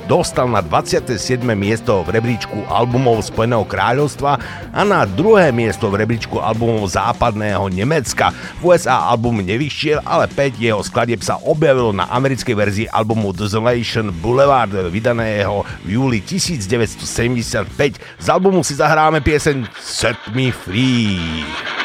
dostal 0.09 0.48
na 0.48 0.64
27. 0.64 1.44
miesto 1.52 2.01
v 2.09 2.16
rebríčku 2.16 2.64
albumov 2.72 3.20
Spojeného 3.20 3.68
kráľovstva 3.68 4.40
a 4.72 4.80
na 4.80 5.05
druhé 5.05 5.52
miesto 5.52 5.93
v 5.93 6.01
rebríčku 6.01 6.40
albumov 6.40 6.89
západného 6.89 7.68
Nemecka. 7.68 8.32
V 8.64 8.72
USA 8.72 9.05
album 9.12 9.44
nevyšiel, 9.44 10.01
ale 10.09 10.24
5 10.32 10.56
jeho 10.56 10.80
skladieb 10.80 11.20
sa 11.20 11.36
objavilo 11.44 11.93
na 11.93 12.09
americkej 12.09 12.56
verzii 12.56 12.89
albumu 12.89 13.36
Desolation 13.36 14.09
Boulevard 14.24 14.72
vydaného 14.89 15.68
v 15.84 16.01
júli 16.01 16.24
1975. 16.24 17.68
Z 18.01 18.26
albumu 18.32 18.64
si 18.64 18.72
zahráme 18.72 19.20
pieseň 19.20 19.68
Set 19.76 20.16
Me 20.32 20.48
Free. 20.48 21.81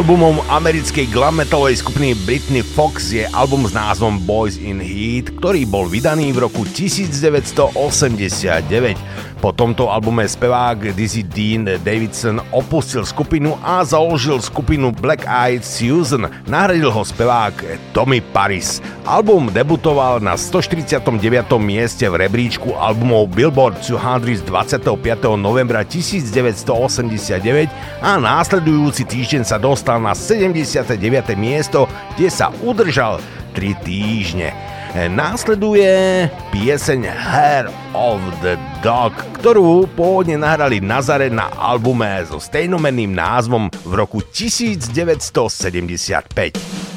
Albumom 0.00 0.40
americkej 0.48 1.12
glam 1.12 1.44
metalovej 1.44 1.84
skupiny 1.84 2.16
Britney 2.24 2.64
Fox 2.64 3.12
je 3.12 3.28
album 3.36 3.68
s 3.68 3.76
názvom 3.76 4.16
Boys 4.24 4.56
in 4.56 4.80
Heat, 4.80 5.36
ktorý 5.36 5.68
bol 5.68 5.92
vydaný 5.92 6.32
v 6.32 6.48
roku 6.48 6.64
1989. 6.64 8.96
Po 9.40 9.56
tomto 9.56 9.88
albume 9.88 10.28
spevák 10.28 10.92
Dizzy 10.92 11.24
Dean 11.24 11.64
Davidson 11.64 12.44
opustil 12.52 13.08
skupinu 13.08 13.56
a 13.64 13.80
založil 13.88 14.36
skupinu 14.36 14.92
Black 14.92 15.24
Eyed 15.24 15.64
Susan. 15.64 16.28
Nahradil 16.44 16.92
ho 16.92 17.00
spevák 17.00 17.64
Tommy 17.96 18.20
Paris. 18.20 18.84
Album 19.08 19.48
debutoval 19.48 20.20
na 20.20 20.36
149. 20.36 21.08
mieste 21.56 22.04
v 22.04 22.20
rebríčku 22.20 22.76
albumov 22.76 23.32
Billboard 23.32 23.80
200 23.80 24.44
z 24.44 24.44
25. 24.44 24.92
novembra 25.40 25.88
1989 25.88 27.72
a 28.04 28.20
následujúci 28.20 29.08
týždeň 29.08 29.48
sa 29.48 29.56
dostal 29.56 30.04
na 30.04 30.12
79. 30.12 30.84
miesto, 31.40 31.88
kde 32.12 32.28
sa 32.28 32.52
udržal 32.60 33.24
3 33.56 33.72
týždne. 33.88 34.52
Následuje 34.92 36.28
pieseň 36.52 37.08
Hair 37.08 37.72
of 37.96 38.20
the 38.44 38.60
Dog, 38.80 39.12
ktorú 39.36 39.92
pôvodne 39.92 40.40
nahrali 40.40 40.80
Nazare 40.80 41.28
na 41.28 41.52
albume 41.52 42.24
so 42.24 42.40
stejnomenným 42.40 43.12
názvom 43.12 43.68
v 43.84 43.92
roku 43.92 44.24
1975. 44.24 46.89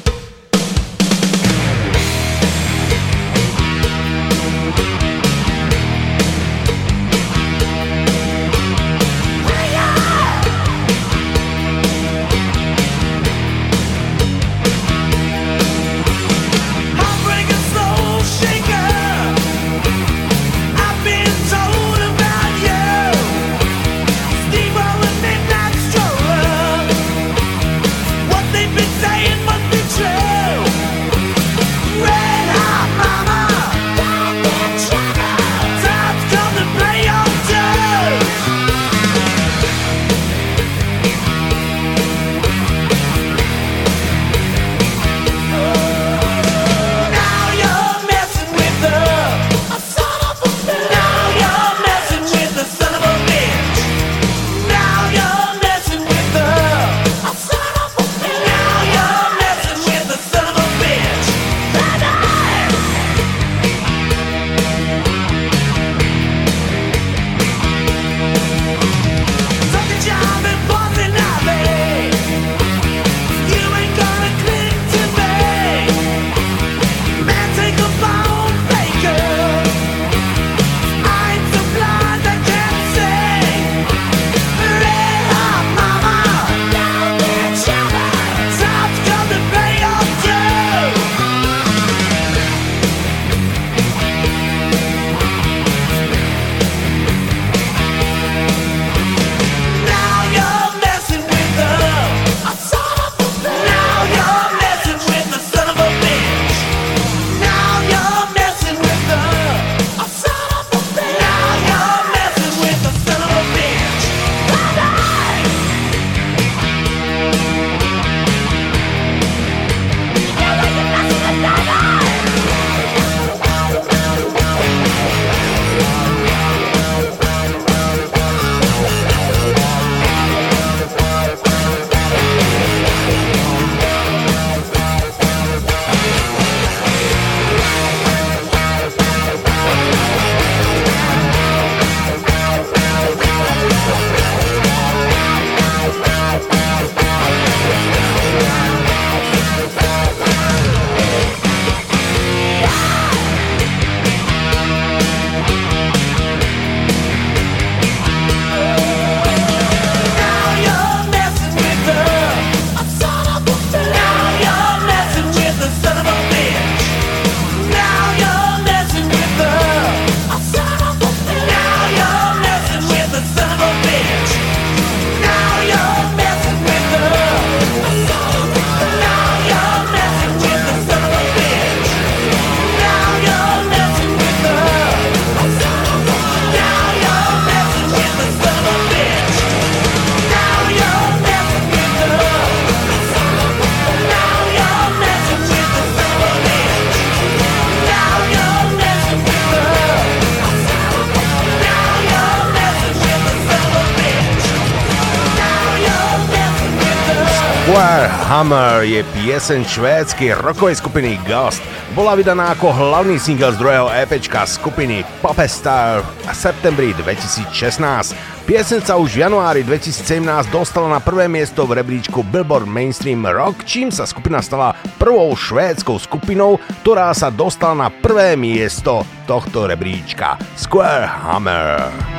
je 208.84 209.00
pieseň 209.00 209.64
švédskej 209.64 210.36
rokovej 210.44 210.76
skupiny 210.76 211.16
Ghost. 211.24 211.64
Bola 211.96 212.12
vydaná 212.12 212.52
ako 212.52 212.68
hlavný 212.68 213.16
single 213.16 213.56
z 213.56 213.60
druhého 213.60 213.88
EPčka 213.88 214.44
skupiny 214.44 215.02
Popestar 215.24 216.04
v 216.04 216.28
septembri 216.30 216.92
2016. 216.92 218.14
Pieseň 218.44 218.80
sa 218.84 219.00
už 219.00 219.16
v 219.16 219.24
januári 219.24 219.64
2017 219.64 220.52
dostala 220.52 220.92
na 220.92 221.00
prvé 221.00 221.24
miesto 221.32 221.64
v 221.64 221.80
rebríčku 221.80 222.20
Billboard 222.28 222.68
Mainstream 222.68 223.24
Rock, 223.24 223.64
čím 223.64 223.88
sa 223.88 224.04
skupina 224.04 224.44
stala 224.44 224.76
prvou 225.00 225.32
švédskou 225.32 225.96
skupinou, 225.96 226.60
ktorá 226.84 227.16
sa 227.16 227.32
dostala 227.32 227.88
na 227.88 227.88
prvé 227.88 228.36
miesto 228.36 229.02
tohto 229.24 229.64
rebríčka 229.64 230.36
Square 230.60 231.08
Hammer. 231.08 232.13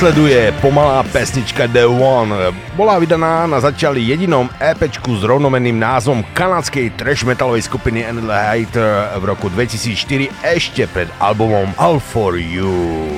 Následuje 0.00 0.48
pomalá 0.64 1.04
pesnička 1.12 1.68
The 1.68 1.84
One. 1.84 2.32
Bola 2.72 2.96
vydaná 2.96 3.44
na 3.44 3.60
začali 3.60 4.00
jedinom 4.08 4.48
EPčku 4.56 5.12
s 5.20 5.28
rovnomenným 5.28 5.76
názvom 5.76 6.24
kanadskej 6.32 6.96
trash 6.96 7.20
metalovej 7.28 7.68
skupiny 7.68 8.08
Annihilator 8.08 9.20
v 9.20 9.24
roku 9.28 9.52
2004 9.52 10.32
ešte 10.40 10.88
pred 10.88 11.12
albumom 11.20 11.76
All 11.76 12.00
For 12.00 12.40
You. 12.40 13.12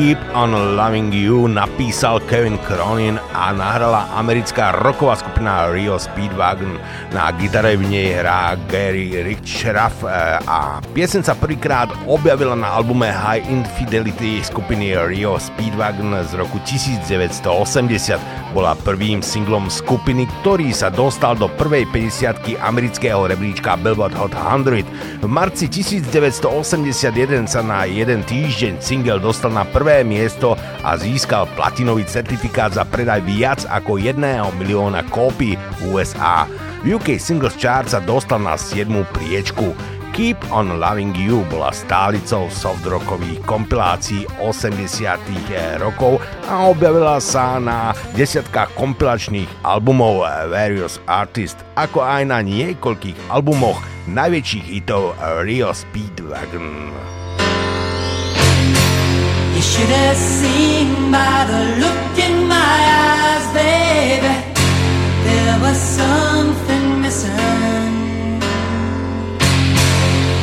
Keep 0.00 0.29
on 0.40 0.56
Loving 0.76 1.12
You 1.12 1.52
napísal 1.52 2.16
Kevin 2.24 2.56
Cronin 2.64 3.20
a 3.36 3.52
nahrala 3.52 4.08
americká 4.16 4.72
rocková 4.72 5.20
skupina 5.20 5.68
Rio 5.68 6.00
Speedwagon. 6.00 6.80
Na 7.12 7.28
gitare 7.36 7.76
v 7.76 7.84
nej 7.84 8.16
hrá 8.16 8.56
Gary 8.64 9.20
Richraff 9.20 10.00
eh, 10.00 10.40
a 10.48 10.80
piesen 10.96 11.20
sa 11.20 11.36
prvýkrát 11.36 11.92
objavila 12.08 12.56
na 12.56 12.72
albume 12.72 13.12
High 13.12 13.52
Infidelity 13.52 14.40
skupiny 14.40 14.96
Rio 14.96 15.36
Speedwagon 15.36 16.16
z 16.24 16.32
roku 16.40 16.56
1980. 16.64 18.56
Bola 18.56 18.72
prvým 18.80 19.20
singlom 19.20 19.68
skupiny, 19.68 20.24
ktorý 20.40 20.72
sa 20.72 20.88
dostal 20.88 21.36
do 21.36 21.52
prvej 21.54 21.84
50 21.92 22.56
amerického 22.64 23.28
rebríčka 23.28 23.76
Billboard 23.76 24.16
Hot 24.16 24.32
100. 24.32 25.22
V 25.22 25.28
marci 25.28 25.68
1981 25.68 27.44
sa 27.44 27.60
na 27.60 27.84
jeden 27.84 28.24
týždeň 28.24 28.80
single 28.82 29.20
dostal 29.22 29.52
na 29.52 29.62
prvé 29.68 30.02
miesto 30.02 30.29
a 30.84 30.94
získal 30.94 31.50
platinový 31.58 32.06
certifikát 32.06 32.70
za 32.76 32.86
predaj 32.86 33.24
viac 33.26 33.66
ako 33.66 33.98
1 33.98 34.20
milióna 34.60 35.02
kópií 35.10 35.56
v 35.56 35.96
USA. 35.96 36.46
V 36.86 36.96
UK 36.96 37.18
Singles 37.18 37.58
Chart 37.58 37.90
sa 37.90 37.98
dostal 37.98 38.40
na 38.40 38.54
7. 38.54 38.88
priečku. 39.10 39.74
Keep 40.10 40.50
on 40.50 40.82
Loving 40.82 41.14
You 41.14 41.46
bola 41.46 41.70
stálicou 41.70 42.50
soft-rockových 42.50 43.46
kompilácií 43.46 44.26
80 44.42 45.16
rokov 45.78 46.18
a 46.50 46.66
objavila 46.66 47.22
sa 47.22 47.62
na 47.62 47.94
desiatkách 48.18 48.74
kompilačných 48.74 49.48
albumov 49.62 50.26
Various 50.50 50.98
Artists, 51.06 51.62
ako 51.78 52.02
aj 52.02 52.26
na 52.26 52.42
niekoľkých 52.42 53.30
albumoch 53.30 53.78
najväčších 54.10 54.66
hitov 54.66 55.14
Rio 55.46 55.70
Speedwagon. 55.70 57.19
should 59.70 59.88
have 59.88 60.16
seen 60.16 61.12
by 61.12 61.46
the 61.50 61.62
look 61.82 62.18
in 62.26 62.48
my 62.48 62.78
eyes, 63.06 63.46
baby. 63.54 64.34
There 65.26 65.56
was 65.64 65.78
something 66.00 66.86
missing. 67.02 67.92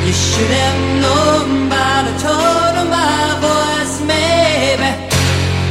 You 0.07 0.13
should 0.27 0.53
have 0.63 0.79
known 1.03 1.67
by 1.67 1.95
the 2.07 2.15
tone 2.25 2.75
of 2.83 2.87
my 2.99 3.23
voice, 3.47 3.95
maybe. 4.13 4.89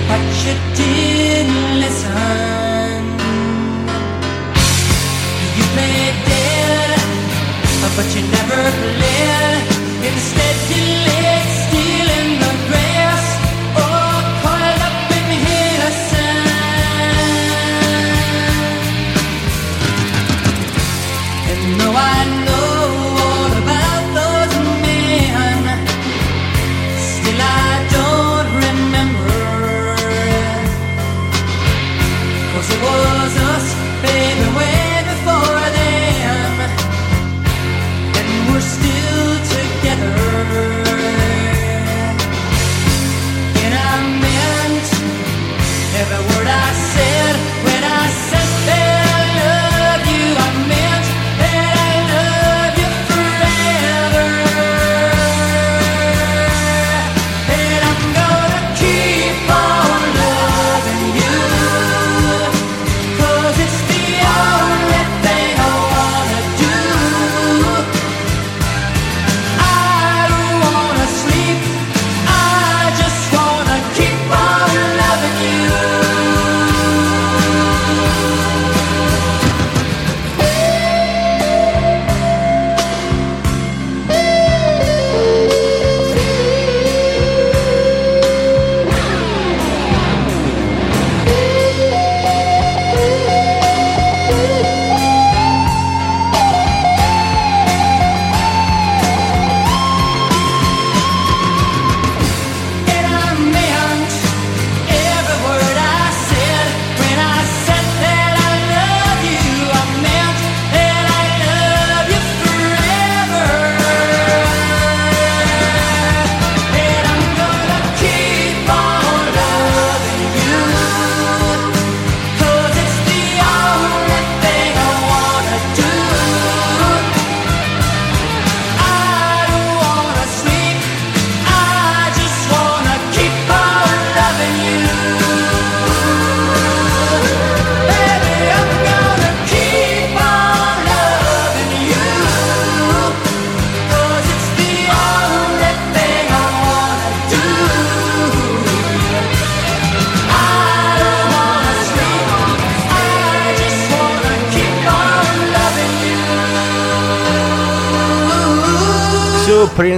But 0.09 0.23
you 0.45 0.55
didn't 0.81 1.81
listen. 1.85 3.01
You 5.57 5.65
played 5.75 6.19
dead, 6.29 7.01
but 7.97 8.07
you 8.15 8.23
never 8.37 8.63
live. 9.03 9.65
Instead, 10.09 10.57
you. 10.71 10.83
live. 11.05 11.16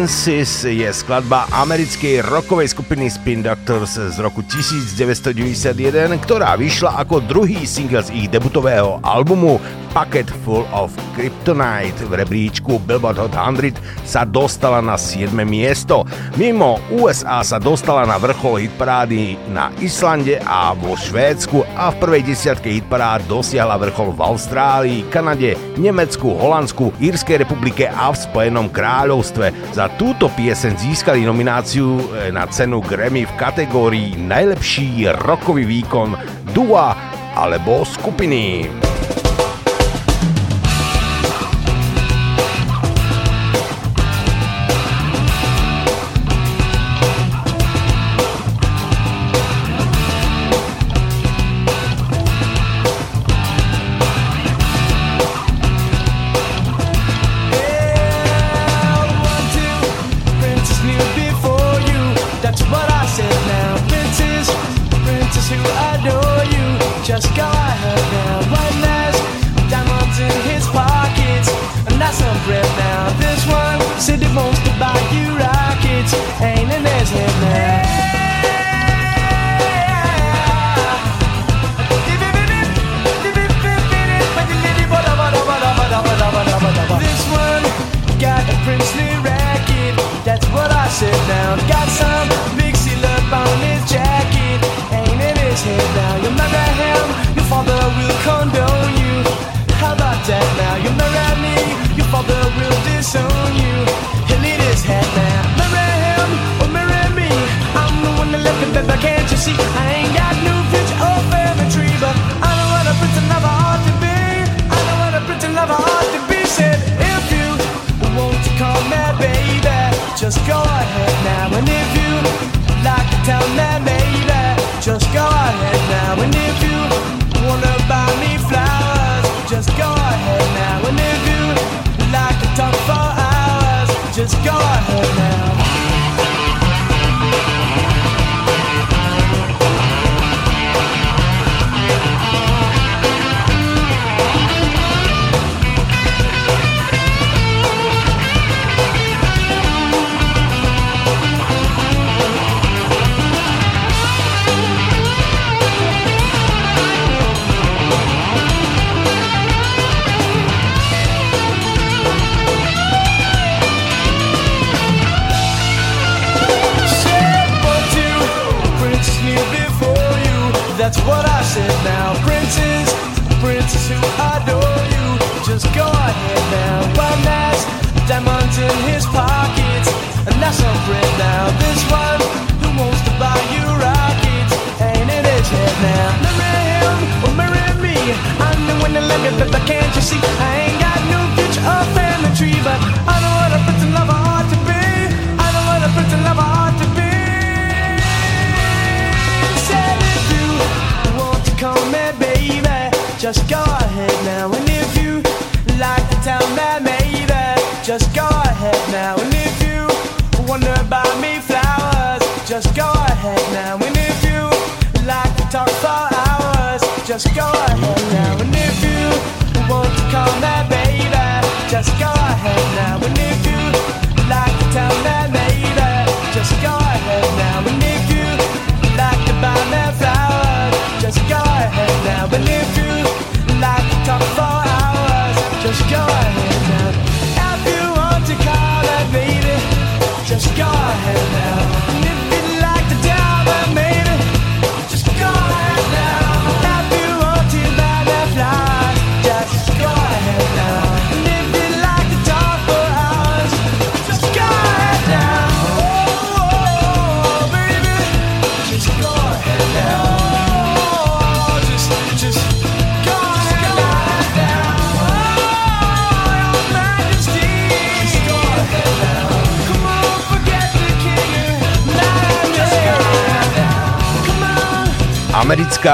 Chances 0.08 0.64
je 0.64 0.88
skladba 0.88 1.44
americkej 1.52 2.24
rockovej 2.24 2.72
skupiny 2.72 3.12
Spin 3.12 3.44
Doctors 3.44 4.00
z 4.00 4.16
roku 4.24 4.40
1991, 4.40 6.16
ktorá 6.24 6.56
vyšla 6.56 6.96
ako 7.04 7.20
druhý 7.28 7.68
single 7.68 8.00
z 8.00 8.16
ich 8.16 8.32
debutového 8.32 9.04
albumu 9.04 9.60
Bucket 9.98 10.30
Full 10.46 10.62
of 10.70 10.94
Kryptonite 11.18 12.06
v 12.06 12.22
rebríčku 12.22 12.78
Billboard 12.86 13.18
Hot 13.18 13.34
100 13.34 14.06
sa 14.06 14.22
dostala 14.22 14.78
na 14.78 14.94
7. 14.94 15.34
miesto. 15.42 16.06
Mimo 16.38 16.78
USA 16.94 17.42
sa 17.42 17.58
dostala 17.58 18.06
na 18.06 18.14
vrchol 18.14 18.62
hitparády 18.62 19.34
na 19.50 19.74
Islande 19.82 20.38
a 20.46 20.70
vo 20.78 20.94
Švédsku 20.94 21.66
a 21.74 21.90
v 21.90 21.98
prvej 21.98 22.22
desiatke 22.30 22.70
hitparád 22.78 23.26
dosiahla 23.26 23.74
vrchol 23.74 24.14
v 24.14 24.22
Austrálii, 24.22 25.02
Kanade, 25.10 25.58
Nemecku, 25.74 26.30
Holandsku, 26.30 26.94
Írskej 27.02 27.42
republike 27.42 27.90
a 27.90 28.14
v 28.14 28.22
Spojenom 28.22 28.70
kráľovstve. 28.70 29.50
Za 29.74 29.90
túto 29.98 30.30
pieseň 30.30 30.78
získali 30.78 31.26
nomináciu 31.26 31.98
e, 31.98 32.30
na 32.30 32.46
cenu 32.46 32.78
Grammy 32.86 33.26
v 33.26 33.34
kategórii 33.34 34.14
Najlepší 34.14 35.10
rokový 35.26 35.66
výkon 35.66 36.14
dua 36.54 36.94
alebo 37.34 37.82
skupiny. 37.82 38.70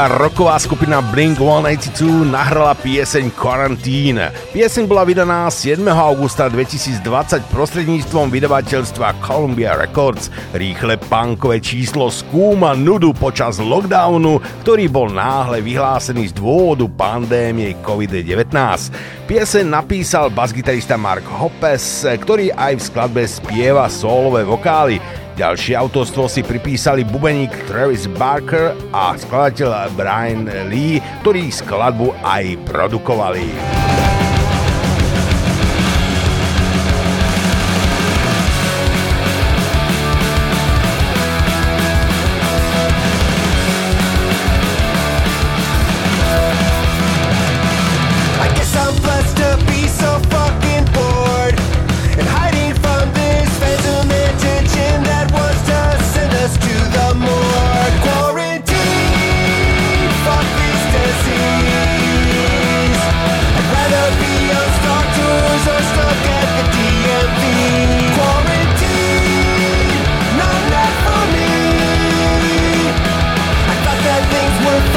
roková 0.08 0.60
skupina 0.60 1.00
Blink-182 1.00 2.28
nahrala 2.28 2.76
pieseň 2.76 3.32
Quarantine. 3.32 4.34
Pieseň 4.52 4.84
bola 4.84 5.06
vydaná 5.06 5.48
7. 5.48 5.80
augusta 5.88 6.50
2020 6.52 7.00
prostredníctvom 7.48 8.28
vydavateľstva 8.28 9.16
Columbia 9.24 9.72
Records. 9.78 10.28
Rýchle 10.52 11.00
punkové 11.00 11.62
číslo 11.62 12.12
skúma 12.12 12.76
nudu 12.76 13.16
počas 13.16 13.56
lockdownu, 13.62 14.42
ktorý 14.66 14.90
bol 14.92 15.08
náhle 15.08 15.64
vyhlásený 15.64 16.32
z 16.32 16.42
dôvodu 16.42 16.84
pandémie 16.90 17.72
COVID-19. 17.80 18.50
Pieseň 19.24 19.64
napísal 19.64 20.28
basgitarista 20.28 21.00
Mark 21.00 21.24
Hoppes, 21.24 22.04
ktorý 22.04 22.52
aj 22.52 22.72
v 22.76 22.86
skladbe 22.92 23.22
spieva 23.24 23.88
solové 23.88 24.44
vokály. 24.44 25.00
Ďalšie 25.34 25.74
autorstvo 25.74 26.30
si 26.30 26.46
pripísali 26.46 27.02
bubeník 27.02 27.50
Travis 27.66 28.06
Barker 28.06 28.70
a 28.94 29.18
skladateľ 29.18 29.90
Brian 29.98 30.46
Lee, 30.70 31.02
ktorí 31.26 31.50
skladbu 31.50 32.14
aj 32.22 32.54
produkovali. 32.70 33.73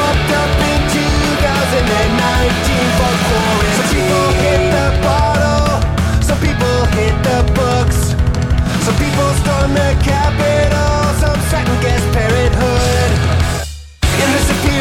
up 0.08 0.52
in 0.64 0.80
2019 0.88 1.80
for. 3.00 3.64
Some 3.76 3.90
people 3.92 4.28
hit 4.40 4.62
the 4.72 4.88
bottle, 5.04 5.84
some 6.24 6.40
people 6.40 6.78
hit 6.96 7.16
the 7.28 7.40
books, 7.52 8.16
some 8.88 8.96
people 8.96 9.30
storm 9.44 9.76
the 9.76 9.90
some 11.20 11.40
parenthood. 12.16 13.12
And 14.18 14.30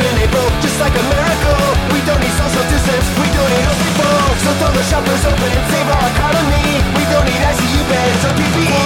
in 0.07 0.17
April, 0.23 0.47
just 0.63 0.79
like 0.79 0.95
a 0.95 1.05
miracle. 1.11 1.67
We 1.91 1.99
don't 2.07 2.21
need 2.23 2.35
social 2.39 2.67
distance, 2.71 3.07
we 3.19 3.27
don't 3.35 3.51
need 3.51 3.67
old 3.67 3.81
people. 3.83 4.19
So 4.47 4.51
throw 4.63 4.71
the 4.79 4.85
shoppers 4.87 5.23
open 5.27 5.51
and 5.51 5.67
save 5.75 5.89
our 5.91 6.07
economy. 6.15 6.67
We 6.95 7.03
don't 7.11 7.27
need 7.27 7.41
ICU 7.51 7.83
beds 7.91 8.23
or 8.31 8.35
PPE. 8.39 8.86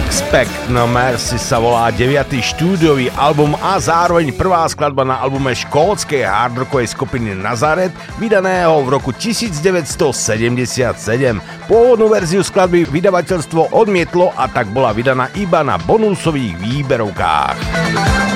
Expect 0.00 0.72
na 0.72 0.88
Mercy 0.88 1.36
sa 1.36 1.60
volá 1.60 1.92
9. 1.92 2.32
štúdiový 2.40 3.12
album 3.20 3.52
a 3.60 3.76
zároveň 3.76 4.32
prvá 4.32 4.64
skladba 4.64 5.04
na 5.04 5.20
albume 5.20 5.52
škótskej 5.52 6.24
hardrockovej 6.24 6.88
skupiny 6.96 7.36
Nazaret, 7.36 7.92
vydaného 8.16 8.80
v 8.80 8.96
roku 8.96 9.12
1977. 9.12 10.56
Pôvodnú 11.68 12.08
verziu 12.08 12.40
skladby 12.40 12.88
vydavateľstvo 12.88 13.76
odmietlo 13.76 14.32
a 14.40 14.48
tak 14.48 14.72
bola 14.72 14.96
vydaná 14.96 15.28
iba 15.36 15.60
na 15.60 15.76
bonusových 15.76 16.56
výberovkách. 16.56 18.29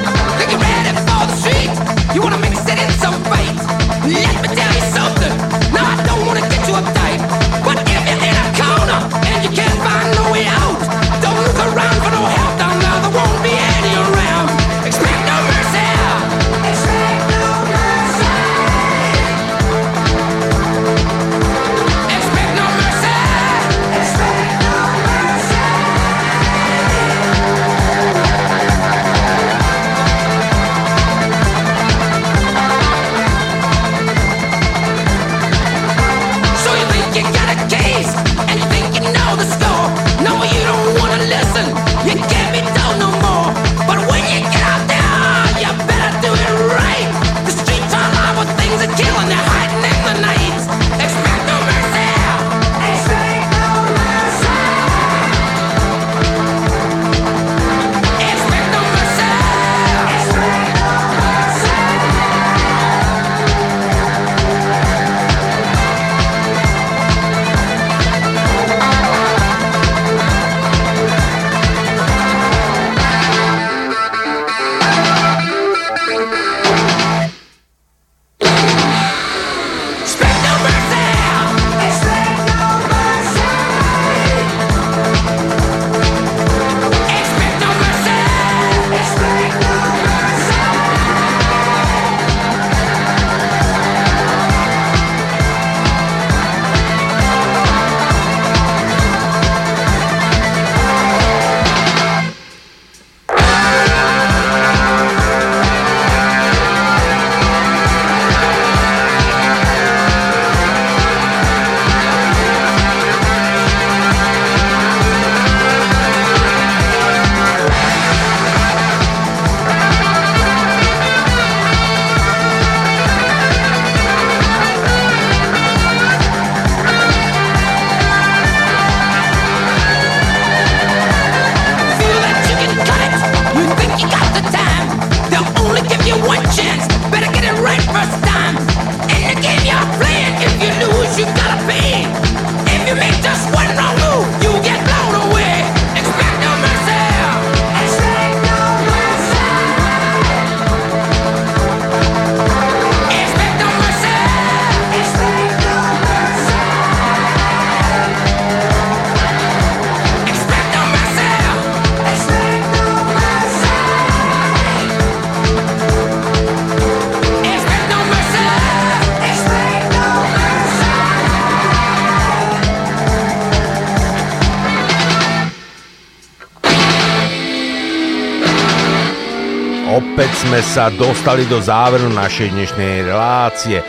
Sme 180.55 180.71
sa 180.71 180.87
dostali 180.87 181.51
do 181.51 181.59
záveru 181.59 182.15
našej 182.15 182.55
dnešnej 182.55 183.11
relácie. 183.11 183.83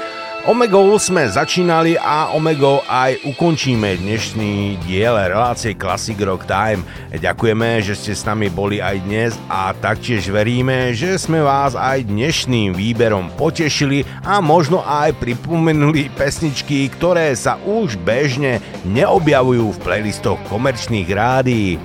Omegou 0.49 0.97
sme 0.97 1.29
začínali 1.29 1.93
a 1.93 2.33
Omegou 2.33 2.81
aj 2.89 3.21
ukončíme 3.21 4.01
dnešný 4.01 4.81
diel 4.81 5.13
relácie 5.13 5.77
Classic 5.77 6.17
Rock 6.25 6.49
Time. 6.49 6.81
Ďakujeme, 7.13 7.85
že 7.85 7.93
ste 7.93 8.17
s 8.17 8.25
nami 8.25 8.49
boli 8.49 8.81
aj 8.81 8.97
dnes 9.05 9.37
a 9.45 9.77
taktiež 9.77 10.25
veríme, 10.33 10.89
že 10.97 11.21
sme 11.21 11.45
vás 11.45 11.77
aj 11.77 12.09
dnešným 12.09 12.73
výberom 12.73 13.29
potešili 13.37 14.01
a 14.25 14.41
možno 14.41 14.81
aj 14.81 15.21
pripomenuli 15.21 16.09
pesničky, 16.17 16.89
ktoré 16.97 17.37
sa 17.37 17.61
už 17.61 17.93
bežne 18.01 18.57
neobjavujú 18.89 19.69
v 19.69 19.81
playlistoch 19.85 20.41
komerčných 20.49 21.13
rádií. 21.13 21.77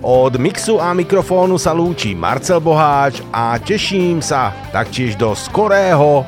Od 0.00 0.40
mixu 0.40 0.80
a 0.80 0.96
mikrofónu 0.96 1.60
sa 1.60 1.76
lúči 1.76 2.16
Marcel 2.16 2.56
Boháč 2.56 3.20
a 3.36 3.60
teším 3.60 4.24
sa 4.24 4.48
taktiež 4.72 5.12
do 5.20 5.36
skorého 5.36 6.24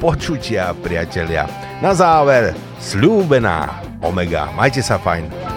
počutia, 0.00 0.72
priatelia. 0.80 1.44
Na 1.84 1.92
záver, 1.92 2.56
slúbená 2.80 3.84
Omega. 4.00 4.48
Majte 4.56 4.80
sa 4.80 4.96
fajn. 4.96 5.49